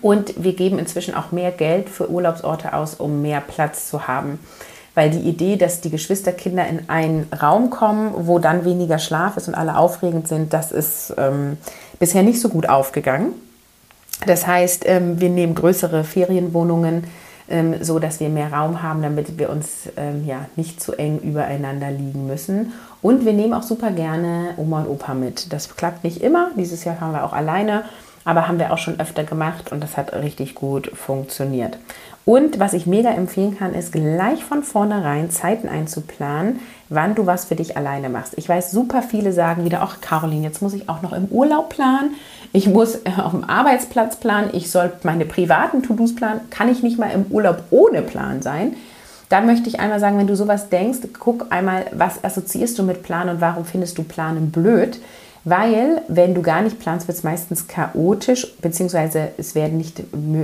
Und 0.01 0.41
wir 0.41 0.53
geben 0.53 0.79
inzwischen 0.79 1.15
auch 1.15 1.33
mehr 1.33 1.51
Geld 1.51 1.89
für 1.89 2.09
Urlaubsorte 2.09 2.73
aus, 2.73 2.93
um 2.93 3.21
mehr 3.21 3.41
Platz 3.41 3.89
zu 3.89 4.07
haben 4.07 4.39
weil 4.95 5.09
die 5.09 5.19
Idee, 5.19 5.57
dass 5.57 5.81
die 5.81 5.91
Geschwisterkinder 5.91 6.67
in 6.67 6.89
einen 6.89 7.27
Raum 7.39 7.69
kommen, 7.69 8.13
wo 8.15 8.39
dann 8.39 8.65
weniger 8.65 8.97
Schlaf 8.97 9.37
ist 9.37 9.47
und 9.47 9.55
alle 9.55 9.77
aufregend 9.77 10.27
sind, 10.27 10.53
das 10.53 10.71
ist 10.71 11.13
ähm, 11.17 11.57
bisher 11.99 12.23
nicht 12.23 12.41
so 12.41 12.49
gut 12.49 12.67
aufgegangen. 12.67 13.33
Das 14.25 14.47
heißt, 14.47 14.83
ähm, 14.87 15.19
wir 15.19 15.29
nehmen 15.29 15.53
größere 15.55 16.05
Ferienwohnungen, 16.05 17.03
ähm, 17.49 17.75
so 17.83 17.99
dass 17.99 18.21
wir 18.21 18.29
mehr 18.29 18.51
Raum 18.51 18.81
haben, 18.81 19.01
damit 19.01 19.37
wir 19.37 19.49
uns 19.49 19.89
ähm, 19.97 20.25
ja 20.25 20.45
nicht 20.55 20.81
zu 20.81 20.93
eng 20.93 21.19
übereinander 21.19 21.91
liegen 21.91 22.25
müssen. 22.25 22.71
Und 23.01 23.25
wir 23.25 23.33
nehmen 23.33 23.53
auch 23.53 23.63
super 23.63 23.91
gerne 23.91 24.53
Oma 24.57 24.81
und 24.81 24.87
Opa 24.87 25.13
mit. 25.13 25.51
Das 25.51 25.75
klappt 25.75 26.03
nicht 26.03 26.21
immer. 26.21 26.51
Dieses 26.57 26.85
Jahr 26.85 26.95
fahren 26.95 27.11
wir 27.11 27.25
auch 27.25 27.33
alleine, 27.33 27.83
aber 28.23 28.47
haben 28.47 28.57
wir 28.57 28.71
auch 28.73 28.77
schon 28.77 28.99
öfter 28.99 29.25
gemacht 29.25 29.71
und 29.71 29.83
das 29.83 29.97
hat 29.97 30.13
richtig 30.13 30.55
gut 30.55 30.89
funktioniert. 30.95 31.77
Und 32.25 32.59
was 32.59 32.73
ich 32.73 32.87
mega 32.87 33.11
empfehlen 33.11 33.55
kann, 33.55 33.75
ist 33.75 33.91
gleich 33.91 34.43
von 34.43 34.63
vornherein 34.63 35.29
Zeiten 35.29 35.69
einzuplanen, 35.69 36.59
wann 36.89 37.13
du 37.13 37.27
was 37.27 37.45
für 37.45 37.55
dich 37.55 37.77
alleine 37.77 38.09
machst. 38.09 38.33
Ich 38.37 38.49
weiß, 38.49 38.71
super 38.71 39.03
viele 39.03 39.31
sagen 39.31 39.63
wieder, 39.63 39.83
ach 39.83 40.01
Caroline, 40.01 40.43
jetzt 40.43 40.61
muss 40.63 40.73
ich 40.73 40.89
auch 40.89 41.03
noch 41.03 41.13
im 41.13 41.25
Urlaub 41.25 41.69
planen, 41.69 42.15
ich 42.51 42.67
muss 42.67 42.95
äh, 42.95 43.11
auf 43.21 43.31
dem 43.31 43.43
Arbeitsplatz 43.43 44.15
planen, 44.15 44.49
ich 44.53 44.71
soll 44.71 44.91
meine 45.03 45.25
privaten 45.25 45.83
To-Dos 45.83 46.15
planen, 46.15 46.41
kann 46.49 46.69
ich 46.69 46.81
nicht 46.81 46.97
mal 46.97 47.11
im 47.11 47.27
Urlaub 47.29 47.63
ohne 47.69 48.01
Plan 48.01 48.41
sein. 48.41 48.75
Dann 49.29 49.45
möchte 49.45 49.69
ich 49.69 49.79
einmal 49.79 49.99
sagen, 49.99 50.17
wenn 50.17 50.27
du 50.27 50.35
sowas 50.35 50.69
denkst, 50.69 50.99
guck 51.19 51.51
einmal, 51.51 51.85
was 51.91 52.23
assoziierst 52.23 52.77
du 52.79 52.83
mit 52.83 53.03
Plan 53.03 53.29
und 53.29 53.41
warum 53.41 53.65
findest 53.65 53.97
du 53.97 54.03
Planen 54.03 54.49
blöd? 54.51 54.99
Weil, 55.45 56.01
wenn 56.07 56.33
du 56.33 56.41
gar 56.41 56.63
nicht 56.63 56.79
planst, 56.79 57.07
wird 57.07 57.19
es 57.19 57.23
meistens 57.23 57.67
chaotisch, 57.67 58.55
beziehungsweise 58.61 59.29
es 59.37 59.53
werden, 59.53 59.77
nicht, 59.77 60.01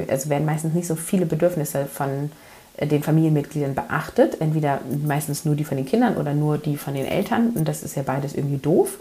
also 0.08 0.30
werden 0.30 0.46
meistens 0.46 0.76
nicht 0.76 0.86
so 0.86 0.96
viele 0.96 1.26
Bedürfnisse 1.26 1.88
von 1.88 2.32
äh, 2.78 2.86
den 2.86 3.02
Familienmitgliedern 3.02 3.74
beachtet. 3.74 4.40
Entweder 4.40 4.80
meistens 5.04 5.44
nur 5.44 5.56
die 5.56 5.64
von 5.64 5.78
den 5.78 5.88
Kindern 5.88 6.18
oder 6.18 6.36
nur 6.36 6.60
die 6.60 6.78
von 6.78 6.94
den 6.94 7.08
Eltern. 7.08 7.50
Und 7.56 7.68
das 7.68 7.82
ist 7.82 7.96
ja 7.96 8.04
beides 8.04 8.36
irgendwie 8.36 8.60
doof. 8.60 9.00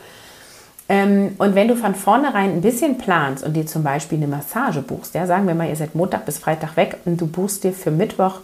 Ähm, 0.89 1.35
und 1.37 1.55
wenn 1.55 1.69
du 1.69 1.77
von 1.77 1.95
vornherein 1.95 2.51
ein 2.51 2.63
bisschen 2.63 2.97
planst 2.97 3.45
und 3.45 3.53
dir 3.53 3.67
zum 3.67 3.83
Beispiel 3.83 4.17
eine 4.17 4.27
Massage 4.27 4.81
buchst, 4.81 5.15
ja, 5.15 5.27
sagen 5.27 5.47
wir 5.47 5.55
mal, 5.55 5.69
ihr 5.69 5.77
seid 5.77 5.95
Montag 5.95 6.25
bis 6.25 6.39
Freitag 6.39 6.79
weg 6.79 6.97
und 7.05 7.21
du 7.21 7.27
buchst 7.27 7.63
dir 7.63 7.75
für 7.75 7.91
Mittwoch 7.91 8.41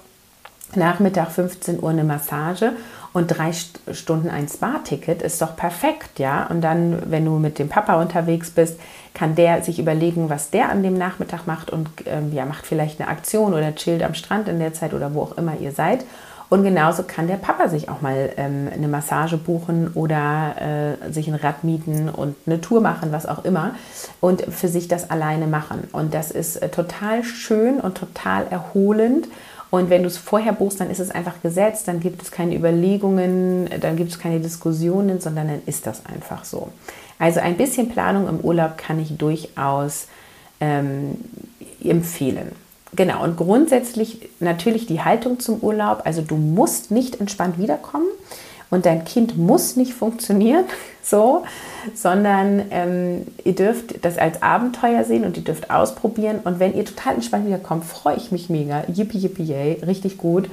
Nachmittag 0.74 1.30
15 1.30 1.82
Uhr 1.82 1.90
eine 1.90 2.04
Massage 2.04 2.72
und 3.16 3.28
drei 3.28 3.50
Stunden 3.92 4.28
ein 4.28 4.46
Spa-Ticket 4.46 5.22
ist 5.22 5.40
doch 5.40 5.56
perfekt, 5.56 6.18
ja. 6.18 6.48
Und 6.48 6.60
dann, 6.60 7.10
wenn 7.10 7.24
du 7.24 7.38
mit 7.38 7.58
dem 7.58 7.70
Papa 7.70 7.98
unterwegs 7.98 8.50
bist, 8.50 8.78
kann 9.14 9.34
der 9.34 9.62
sich 9.62 9.78
überlegen, 9.78 10.28
was 10.28 10.50
der 10.50 10.68
an 10.68 10.82
dem 10.82 10.98
Nachmittag 10.98 11.46
macht 11.46 11.70
und 11.70 11.88
ähm, 12.04 12.30
ja, 12.34 12.44
macht 12.44 12.66
vielleicht 12.66 13.00
eine 13.00 13.08
Aktion 13.08 13.54
oder 13.54 13.74
chillt 13.74 14.02
am 14.02 14.12
Strand 14.12 14.48
in 14.48 14.58
der 14.58 14.74
Zeit 14.74 14.92
oder 14.92 15.14
wo 15.14 15.22
auch 15.22 15.38
immer 15.38 15.58
ihr 15.58 15.72
seid. 15.72 16.04
Und 16.50 16.62
genauso 16.62 17.04
kann 17.04 17.26
der 17.26 17.36
Papa 17.36 17.68
sich 17.68 17.88
auch 17.88 18.02
mal 18.02 18.34
ähm, 18.36 18.68
eine 18.70 18.86
Massage 18.86 19.38
buchen 19.38 19.92
oder 19.94 20.98
äh, 21.00 21.10
sich 21.10 21.26
ein 21.26 21.36
Rad 21.36 21.64
mieten 21.64 22.10
und 22.10 22.36
eine 22.44 22.60
Tour 22.60 22.82
machen, 22.82 23.12
was 23.12 23.24
auch 23.24 23.46
immer, 23.46 23.74
und 24.20 24.42
für 24.42 24.68
sich 24.68 24.88
das 24.88 25.08
alleine 25.08 25.46
machen. 25.46 25.88
Und 25.90 26.12
das 26.12 26.30
ist 26.30 26.56
äh, 26.56 26.68
total 26.68 27.24
schön 27.24 27.80
und 27.80 27.96
total 27.96 28.46
erholend. 28.50 29.26
Und 29.76 29.90
wenn 29.90 30.02
du 30.02 30.08
es 30.08 30.16
vorher 30.16 30.52
buchst, 30.52 30.80
dann 30.80 30.90
ist 30.90 31.00
es 31.00 31.10
einfach 31.10 31.42
gesetzt, 31.42 31.86
dann 31.86 32.00
gibt 32.00 32.22
es 32.22 32.30
keine 32.30 32.56
Überlegungen, 32.56 33.68
dann 33.80 33.96
gibt 33.96 34.10
es 34.10 34.18
keine 34.18 34.40
Diskussionen, 34.40 35.20
sondern 35.20 35.48
dann 35.48 35.62
ist 35.66 35.86
das 35.86 36.06
einfach 36.06 36.44
so. 36.44 36.68
Also 37.18 37.40
ein 37.40 37.56
bisschen 37.56 37.90
Planung 37.90 38.26
im 38.28 38.40
Urlaub 38.40 38.78
kann 38.78 38.98
ich 38.98 39.16
durchaus 39.16 40.08
ähm, 40.60 41.16
empfehlen. 41.82 42.52
Genau, 42.94 43.22
und 43.22 43.36
grundsätzlich 43.36 44.30
natürlich 44.40 44.86
die 44.86 45.02
Haltung 45.02 45.40
zum 45.40 45.60
Urlaub. 45.60 46.02
Also 46.04 46.22
du 46.22 46.36
musst 46.36 46.90
nicht 46.90 47.20
entspannt 47.20 47.58
wiederkommen. 47.58 48.06
Und 48.70 48.86
dein 48.86 49.04
Kind 49.04 49.36
muss 49.36 49.76
nicht 49.76 49.94
funktionieren, 49.94 50.64
so, 51.02 51.44
sondern 51.94 52.64
ähm, 52.70 53.26
ihr 53.44 53.54
dürft 53.54 54.04
das 54.04 54.18
als 54.18 54.42
Abenteuer 54.42 55.04
sehen 55.04 55.24
und 55.24 55.36
ihr 55.36 55.44
dürft 55.44 55.70
ausprobieren. 55.70 56.40
Und 56.42 56.58
wenn 56.58 56.74
ihr 56.74 56.84
total 56.84 57.14
entspannt 57.14 57.46
wiederkommt, 57.46 57.84
freue 57.84 58.16
ich 58.16 58.32
mich 58.32 58.50
mega. 58.50 58.82
Yippie, 58.92 59.18
yippie, 59.18 59.44
yay, 59.44 59.80
richtig 59.86 60.18
gut. 60.18 60.48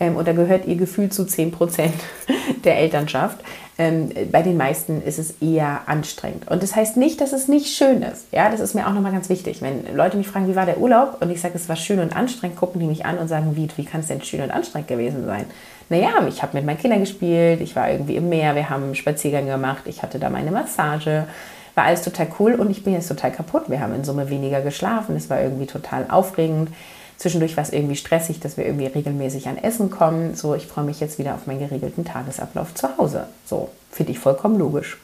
Ähm, 0.00 0.16
und 0.16 0.24
gehört 0.24 0.66
ihr 0.66 0.76
Gefühl 0.76 1.10
zu 1.10 1.22
10% 1.22 1.90
der 2.64 2.78
Elternschaft. 2.78 3.38
Ähm, 3.80 4.10
bei 4.32 4.42
den 4.42 4.56
meisten 4.56 5.02
ist 5.02 5.18
es 5.18 5.34
eher 5.40 5.82
anstrengend. 5.86 6.48
Und 6.50 6.62
das 6.62 6.74
heißt 6.74 6.96
nicht, 6.96 7.20
dass 7.20 7.32
es 7.32 7.46
nicht 7.46 7.76
schön 7.76 8.02
ist. 8.02 8.26
Ja, 8.32 8.50
das 8.50 8.60
ist 8.60 8.74
mir 8.74 8.88
auch 8.88 8.92
nochmal 8.92 9.12
ganz 9.12 9.28
wichtig. 9.28 9.62
Wenn 9.62 9.94
Leute 9.96 10.16
mich 10.16 10.26
fragen, 10.26 10.48
wie 10.48 10.56
war 10.56 10.66
der 10.66 10.78
Urlaub? 10.78 11.18
Und 11.20 11.30
ich 11.30 11.40
sage, 11.40 11.54
es 11.54 11.68
war 11.68 11.76
schön 11.76 12.00
und 12.00 12.16
anstrengend, 12.16 12.56
gucken 12.56 12.80
die 12.80 12.86
mich 12.86 13.06
an 13.06 13.18
und 13.18 13.28
sagen, 13.28 13.54
wie, 13.54 13.68
wie 13.76 13.84
kann 13.84 14.00
es 14.00 14.08
denn 14.08 14.22
schön 14.22 14.42
und 14.42 14.50
anstrengend 14.50 14.88
gewesen 14.88 15.24
sein? 15.26 15.44
Naja, 15.90 16.10
ich 16.28 16.42
habe 16.42 16.56
mit 16.56 16.66
meinen 16.66 16.78
Kindern 16.78 17.00
gespielt, 17.00 17.60
ich 17.60 17.74
war 17.74 17.90
irgendwie 17.90 18.16
im 18.16 18.28
Meer, 18.28 18.54
wir 18.54 18.68
haben 18.68 18.94
Spaziergänge 18.94 19.52
gemacht, 19.52 19.84
ich 19.86 20.02
hatte 20.02 20.18
da 20.18 20.28
meine 20.28 20.50
Massage. 20.50 21.26
War 21.74 21.84
alles 21.84 22.02
total 22.02 22.26
cool 22.40 22.54
und 22.54 22.70
ich 22.70 22.82
bin 22.82 22.92
jetzt 22.92 23.06
total 23.06 23.30
kaputt. 23.30 23.64
Wir 23.68 23.80
haben 23.80 23.94
in 23.94 24.02
Summe 24.02 24.28
weniger 24.28 24.60
geschlafen. 24.60 25.14
Es 25.14 25.30
war 25.30 25.40
irgendwie 25.40 25.66
total 25.66 26.06
aufregend. 26.10 26.70
Zwischendurch 27.18 27.56
war 27.56 27.64
es 27.64 27.72
irgendwie 27.72 27.96
stressig, 27.96 28.38
dass 28.38 28.56
wir 28.56 28.64
irgendwie 28.64 28.86
regelmäßig 28.86 29.48
an 29.48 29.58
Essen 29.58 29.90
kommen. 29.90 30.36
So, 30.36 30.54
ich 30.54 30.66
freue 30.66 30.84
mich 30.84 31.00
jetzt 31.00 31.18
wieder 31.18 31.34
auf 31.34 31.46
meinen 31.46 31.58
geregelten 31.58 32.04
Tagesablauf 32.04 32.74
zu 32.74 32.96
Hause. 32.96 33.26
So, 33.44 33.70
finde 33.90 34.12
ich 34.12 34.20
vollkommen 34.20 34.56
logisch. 34.58 34.98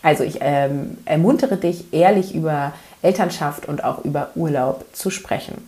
Also 0.00 0.22
ich 0.22 0.38
ähm, 0.40 0.98
ermuntere 1.04 1.56
dich, 1.56 1.92
ehrlich 1.92 2.32
über 2.32 2.72
Elternschaft 3.02 3.66
und 3.66 3.82
auch 3.82 4.04
über 4.04 4.30
Urlaub 4.36 4.84
zu 4.92 5.10
sprechen. 5.10 5.66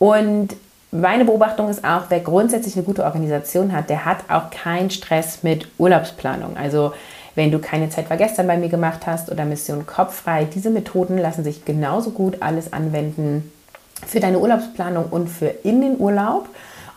Und 0.00 0.56
meine 0.90 1.24
Beobachtung 1.24 1.68
ist 1.68 1.84
auch, 1.84 2.06
wer 2.08 2.18
grundsätzlich 2.18 2.74
eine 2.74 2.84
gute 2.84 3.04
Organisation 3.04 3.72
hat, 3.72 3.88
der 3.88 4.04
hat 4.04 4.18
auch 4.28 4.50
keinen 4.50 4.90
Stress 4.90 5.44
mit 5.44 5.68
Urlaubsplanung. 5.78 6.56
Also 6.56 6.92
wenn 7.36 7.52
du 7.52 7.60
keine 7.60 7.88
Zeit 7.90 8.10
war 8.10 8.16
gestern 8.16 8.48
bei 8.48 8.58
mir 8.58 8.68
gemacht 8.68 9.06
hast 9.06 9.30
oder 9.30 9.44
Mission 9.44 9.86
Kopffrei, 9.86 10.44
diese 10.44 10.70
Methoden 10.70 11.16
lassen 11.16 11.44
sich 11.44 11.64
genauso 11.64 12.10
gut 12.10 12.42
alles 12.42 12.72
anwenden 12.72 13.52
für 14.06 14.20
deine 14.20 14.38
Urlaubsplanung 14.38 15.06
und 15.10 15.28
für 15.28 15.46
in 15.46 15.80
den 15.80 15.98
Urlaub. 15.98 16.48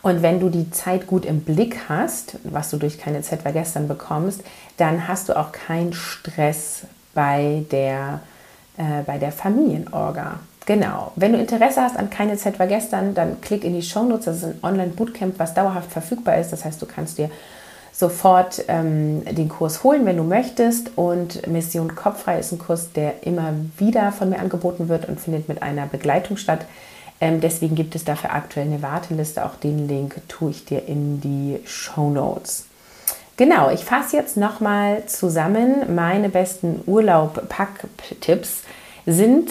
Und 0.02 0.22
wenn 0.22 0.38
du 0.38 0.50
die 0.50 0.70
Zeit 0.70 1.06
gut 1.06 1.24
im 1.24 1.40
Blick 1.40 1.88
hast, 1.88 2.36
was 2.44 2.70
du 2.70 2.76
durch 2.76 2.98
keine 2.98 3.22
Zeit 3.22 3.40
gestern 3.52 3.88
bekommst, 3.88 4.42
dann 4.76 5.08
hast 5.08 5.28
du 5.28 5.36
auch 5.36 5.50
keinen 5.52 5.92
Stress 5.92 6.82
bei 7.12 7.64
der, 7.72 8.20
äh, 8.76 9.02
bei 9.04 9.18
der 9.18 9.32
Familienorga. 9.32 10.38
Genau. 10.66 11.12
Wenn 11.16 11.32
du 11.32 11.38
Interesse 11.38 11.80
hast 11.80 11.96
an 11.96 12.10
keine 12.10 12.36
Zeit 12.36 12.54
gestern, 12.68 13.14
dann 13.14 13.40
klick 13.40 13.64
in 13.64 13.74
die 13.74 13.82
Show 13.82 14.02
Notes. 14.02 14.26
Das 14.26 14.36
ist 14.38 14.44
ein 14.44 14.58
Online-Bootcamp, 14.62 15.38
was 15.38 15.54
dauerhaft 15.54 15.90
verfügbar 15.90 16.38
ist. 16.38 16.52
Das 16.52 16.64
heißt, 16.64 16.82
du 16.82 16.86
kannst 16.86 17.18
dir 17.18 17.30
sofort 17.92 18.64
ähm, 18.68 19.24
den 19.24 19.48
Kurs 19.48 19.82
holen, 19.82 20.04
wenn 20.04 20.16
du 20.16 20.24
möchtest. 20.24 20.90
Und 20.96 21.46
Mission 21.46 21.94
Kopffrei 21.94 22.38
ist 22.38 22.52
ein 22.52 22.58
Kurs, 22.58 22.92
der 22.92 23.26
immer 23.26 23.54
wieder 23.78 24.12
von 24.12 24.28
mir 24.28 24.38
angeboten 24.38 24.88
wird 24.88 25.08
und 25.08 25.20
findet 25.20 25.48
mit 25.48 25.62
einer 25.62 25.86
Begleitung 25.86 26.36
statt. 26.36 26.66
Ähm, 27.20 27.40
deswegen 27.40 27.74
gibt 27.74 27.94
es 27.94 28.04
dafür 28.04 28.34
aktuell 28.34 28.66
eine 28.66 28.82
Warteliste. 28.82 29.44
Auch 29.44 29.56
den 29.56 29.88
Link 29.88 30.20
tue 30.28 30.50
ich 30.50 30.64
dir 30.64 30.86
in 30.86 31.20
die 31.20 31.60
Show 31.66 32.10
Notes. 32.10 32.66
Genau, 33.36 33.70
ich 33.70 33.84
fasse 33.84 34.16
jetzt 34.16 34.36
nochmal 34.36 35.04
zusammen. 35.06 35.94
Meine 35.94 36.28
besten 36.28 36.82
Urlaub-Pack-Tipps 36.86 38.62
sind, 39.04 39.50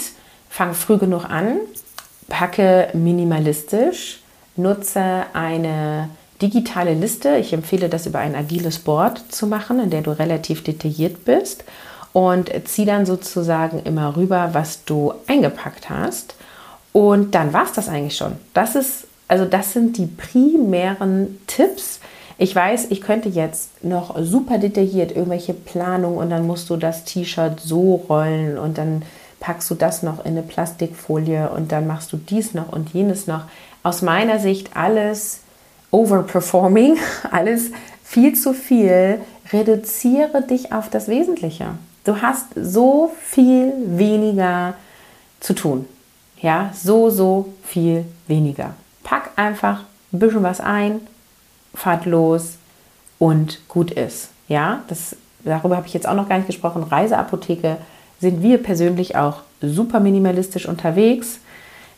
fang 0.50 0.74
früh 0.74 0.98
genug 0.98 1.26
an, 1.26 1.58
packe 2.28 2.90
minimalistisch, 2.94 4.22
nutze 4.56 5.26
eine 5.34 6.10
digitale 6.42 6.94
Liste. 6.94 7.38
Ich 7.38 7.54
empfehle 7.54 7.90
das 7.90 8.08
über 8.08 8.20
ein 8.20 8.36
agiles 8.36 8.80
Board 8.80 9.24
zu 9.30 9.48
machen, 9.48 9.80
in 9.80 9.90
der 9.90 10.02
du 10.02 10.12
relativ 10.12 10.64
detailliert 10.64 11.24
bist 11.26 11.64
und 12.12 12.52
zieh 12.66 12.86
dann 12.86 13.06
sozusagen 13.06 13.84
immer 13.84 14.16
rüber, 14.16 14.50
was 14.54 14.86
du 14.86 15.14
eingepackt 15.28 15.90
hast. 15.90 16.36
Und 16.96 17.36
dann 17.36 17.52
war 17.52 17.66
es 17.66 17.74
das 17.74 17.90
eigentlich 17.90 18.16
schon. 18.16 18.38
Das 18.54 18.74
ist, 18.74 19.08
also 19.28 19.44
das 19.44 19.74
sind 19.74 19.98
die 19.98 20.06
primären 20.06 21.42
Tipps. 21.46 22.00
Ich 22.38 22.56
weiß, 22.56 22.86
ich 22.90 23.02
könnte 23.02 23.28
jetzt 23.28 23.84
noch 23.84 24.16
super 24.22 24.60
detailliert 24.60 25.12
irgendwelche 25.12 25.54
Planungen 25.54 26.18
und 26.18 26.30
dann 26.30 26.48
musst 26.48 26.70
du 26.70 26.78
das 26.78 27.04
T-Shirt 27.04 27.60
so 27.60 27.96
rollen 28.08 28.58
und 28.58 28.78
dann 28.78 29.02
packst 29.42 29.70
du 29.70 29.76
das 29.76 30.04
noch 30.04 30.24
in 30.24 30.32
eine 30.38 30.42
Plastikfolie 30.42 31.50
und 31.50 31.74
dann 31.74 31.86
machst 31.86 32.14
du 32.14 32.18
dies 32.18 32.54
noch 32.54 32.72
und 32.72 32.94
jenes 32.94 33.28
noch. 33.28 33.44
Aus 33.84 34.02
meiner 34.02 34.40
Sicht 34.40 34.78
alles 34.78 35.42
overperforming, 35.92 36.96
alles 37.30 37.72
viel 38.06 38.36
zu 38.36 38.54
viel. 38.54 39.20
Reduziere 39.52 40.44
dich 40.44 40.72
auf 40.72 40.90
das 40.90 41.10
Wesentliche. 41.10 41.72
Du 42.06 42.22
hast 42.22 42.46
so 42.56 43.12
viel 43.22 43.74
weniger 43.86 44.76
zu 45.42 45.54
tun. 45.56 45.88
Ja, 46.46 46.70
so, 46.76 47.10
so 47.10 47.54
viel 47.64 48.06
weniger. 48.28 48.76
Pack 49.04 49.32
einfach 49.36 49.82
ein 50.14 50.20
bisschen 50.20 50.44
was 50.44 50.62
ein, 50.62 51.02
fahrt 51.74 52.06
los 52.06 52.58
und 53.18 53.68
gut 53.68 53.90
ist. 53.90 54.30
Ja, 54.48 54.84
das, 54.88 55.16
darüber 55.44 55.76
habe 55.76 55.88
ich 55.88 55.96
jetzt 55.96 56.08
auch 56.08 56.14
noch 56.14 56.30
gar 56.30 56.38
nicht 56.38 56.46
gesprochen. 56.46 56.84
Reiseapotheke 56.84 57.78
sind 58.20 58.44
wir 58.44 58.62
persönlich 58.62 59.16
auch 59.16 59.38
super 59.60 60.00
minimalistisch 60.00 60.68
unterwegs. 60.68 61.40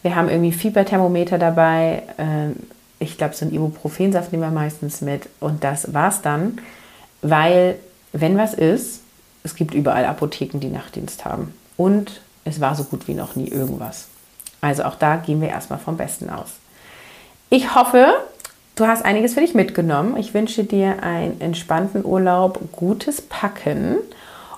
Wir 0.01 0.15
haben 0.15 0.29
irgendwie 0.29 0.53
Fieberthermometer 0.53 1.37
dabei. 1.37 2.03
Ähm, 2.17 2.55
ich 2.99 3.17
glaube, 3.17 3.35
so 3.35 3.43
ein 3.43 3.53
Ibuprofensaft 3.53 4.31
nehmen 4.31 4.43
wir 4.43 4.51
meistens 4.51 5.01
mit. 5.01 5.27
Und 5.41 5.65
das 5.65 5.93
war's 5.93 6.21
dann, 6.21 6.61
weil, 7.21 7.75
wenn 8.13 8.37
was 8.37 8.53
ist, 8.53 9.01
es 9.43 9.55
gibt 9.55 9.73
überall 9.73 10.05
Apotheken, 10.05 10.61
die 10.61 10.69
Nachtdienst 10.69 11.25
haben. 11.25 11.53
Und 11.75 12.21
es 12.45 12.61
war 12.61 12.75
so 12.75 12.85
gut 12.85 13.09
wie 13.09 13.13
noch 13.13 13.35
nie 13.35 13.49
irgendwas. 13.49 14.07
Also 14.61 14.83
auch 14.83 14.95
da 14.95 15.17
gehen 15.17 15.41
wir 15.41 15.49
erstmal 15.49 15.79
vom 15.79 15.97
Besten 15.97 16.29
aus. 16.29 16.53
Ich 17.49 17.75
hoffe, 17.75 18.07
du 18.75 18.87
hast 18.87 19.05
einiges 19.05 19.33
für 19.33 19.41
dich 19.41 19.53
mitgenommen. 19.53 20.17
Ich 20.17 20.33
wünsche 20.33 20.63
dir 20.63 21.03
einen 21.03 21.39
entspannten 21.39 22.03
Urlaub, 22.03 22.59
gutes 22.71 23.21
Packen. 23.21 23.97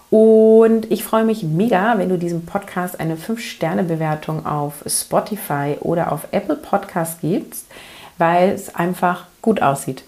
Und 0.10 0.92
ich 0.92 1.04
freue 1.04 1.24
mich 1.24 1.44
mega, 1.44 1.98
wenn 1.98 2.10
du 2.10 2.18
diesem 2.18 2.46
Podcast 2.46 3.00
eine 3.00 3.16
5-Sterne-Bewertung 3.16 4.46
auf 4.46 4.84
Spotify 4.88 5.78
oder 5.82 6.12
auf 6.12 6.28
Apple 6.32 6.56
Podcast 6.56 7.22
gibst, 7.22 7.68
weil 8.18 8.50
es 8.50 8.74
einfach 8.74 9.26
gut 9.42 9.62
aussieht. 9.62 10.04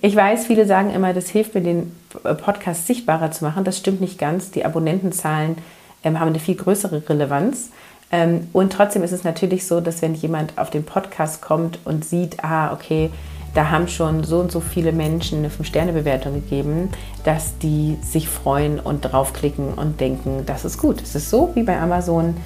Ich 0.00 0.14
weiß, 0.14 0.46
viele 0.46 0.66
sagen 0.66 0.90
immer, 0.90 1.12
das 1.12 1.28
hilft 1.28 1.54
mir, 1.54 1.60
den 1.60 1.94
Podcast 2.22 2.86
sichtbarer 2.86 3.30
zu 3.30 3.44
machen. 3.44 3.64
Das 3.64 3.78
stimmt 3.78 4.00
nicht 4.00 4.18
ganz. 4.18 4.50
Die 4.50 4.64
Abonnentenzahlen 4.64 5.56
ähm, 6.04 6.20
haben 6.20 6.28
eine 6.28 6.38
viel 6.38 6.56
größere 6.56 7.02
Relevanz. 7.08 7.70
Ähm, 8.12 8.48
und 8.52 8.72
trotzdem 8.72 9.02
ist 9.02 9.12
es 9.12 9.24
natürlich 9.24 9.66
so, 9.66 9.80
dass 9.80 10.02
wenn 10.02 10.14
jemand 10.14 10.56
auf 10.58 10.70
den 10.70 10.84
Podcast 10.84 11.42
kommt 11.42 11.80
und 11.84 12.04
sieht, 12.04 12.42
ah, 12.44 12.72
okay, 12.72 13.10
da 13.54 13.70
haben 13.70 13.88
schon 13.88 14.22
so 14.22 14.40
und 14.40 14.52
so 14.52 14.60
viele 14.60 14.92
Menschen 14.92 15.38
eine 15.38 15.48
5-Sterne-Bewertung 15.48 16.34
gegeben, 16.34 16.90
dass 17.24 17.56
die 17.58 17.96
sich 18.02 18.28
freuen 18.28 18.78
und 18.78 19.00
draufklicken 19.00 19.72
und 19.72 19.98
denken, 19.98 20.44
das 20.44 20.66
ist 20.66 20.78
gut. 20.78 21.00
Es 21.02 21.14
ist 21.14 21.30
so 21.30 21.50
wie 21.54 21.62
bei 21.62 21.80
Amazon. 21.80 22.36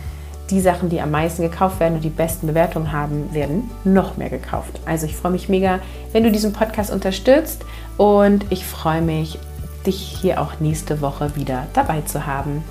Die 0.51 0.61
Sachen, 0.61 0.89
die 0.89 1.01
am 1.01 1.11
meisten 1.11 1.43
gekauft 1.43 1.81
werden 1.81 1.97
und 1.97 2.05
die 2.05 2.11
besten 2.11 2.47
Bewertungen 2.47 2.93
haben, 2.93 3.33
werden 3.35 3.71
noch 3.85 4.17
mehr 4.17 4.31
gekauft. 4.31 4.81
Also 4.85 5.07
ich 5.07 5.17
freue 5.17 5.33
mich 5.33 5.49
mega, 5.49 5.81
wenn 6.13 6.23
du 6.23 6.31
diesen 6.31 6.53
Podcast 6.53 6.93
unterstützt 6.93 7.65
und 7.97 8.47
ich 8.51 8.65
freue 8.65 9.03
mich, 9.03 9.39
dich 9.87 10.19
hier 10.21 10.41
auch 10.41 10.61
nächste 10.61 11.01
Woche 11.01 11.35
wieder 11.37 11.67
dabei 11.73 12.03
zu 12.03 12.27
haben. 12.27 12.63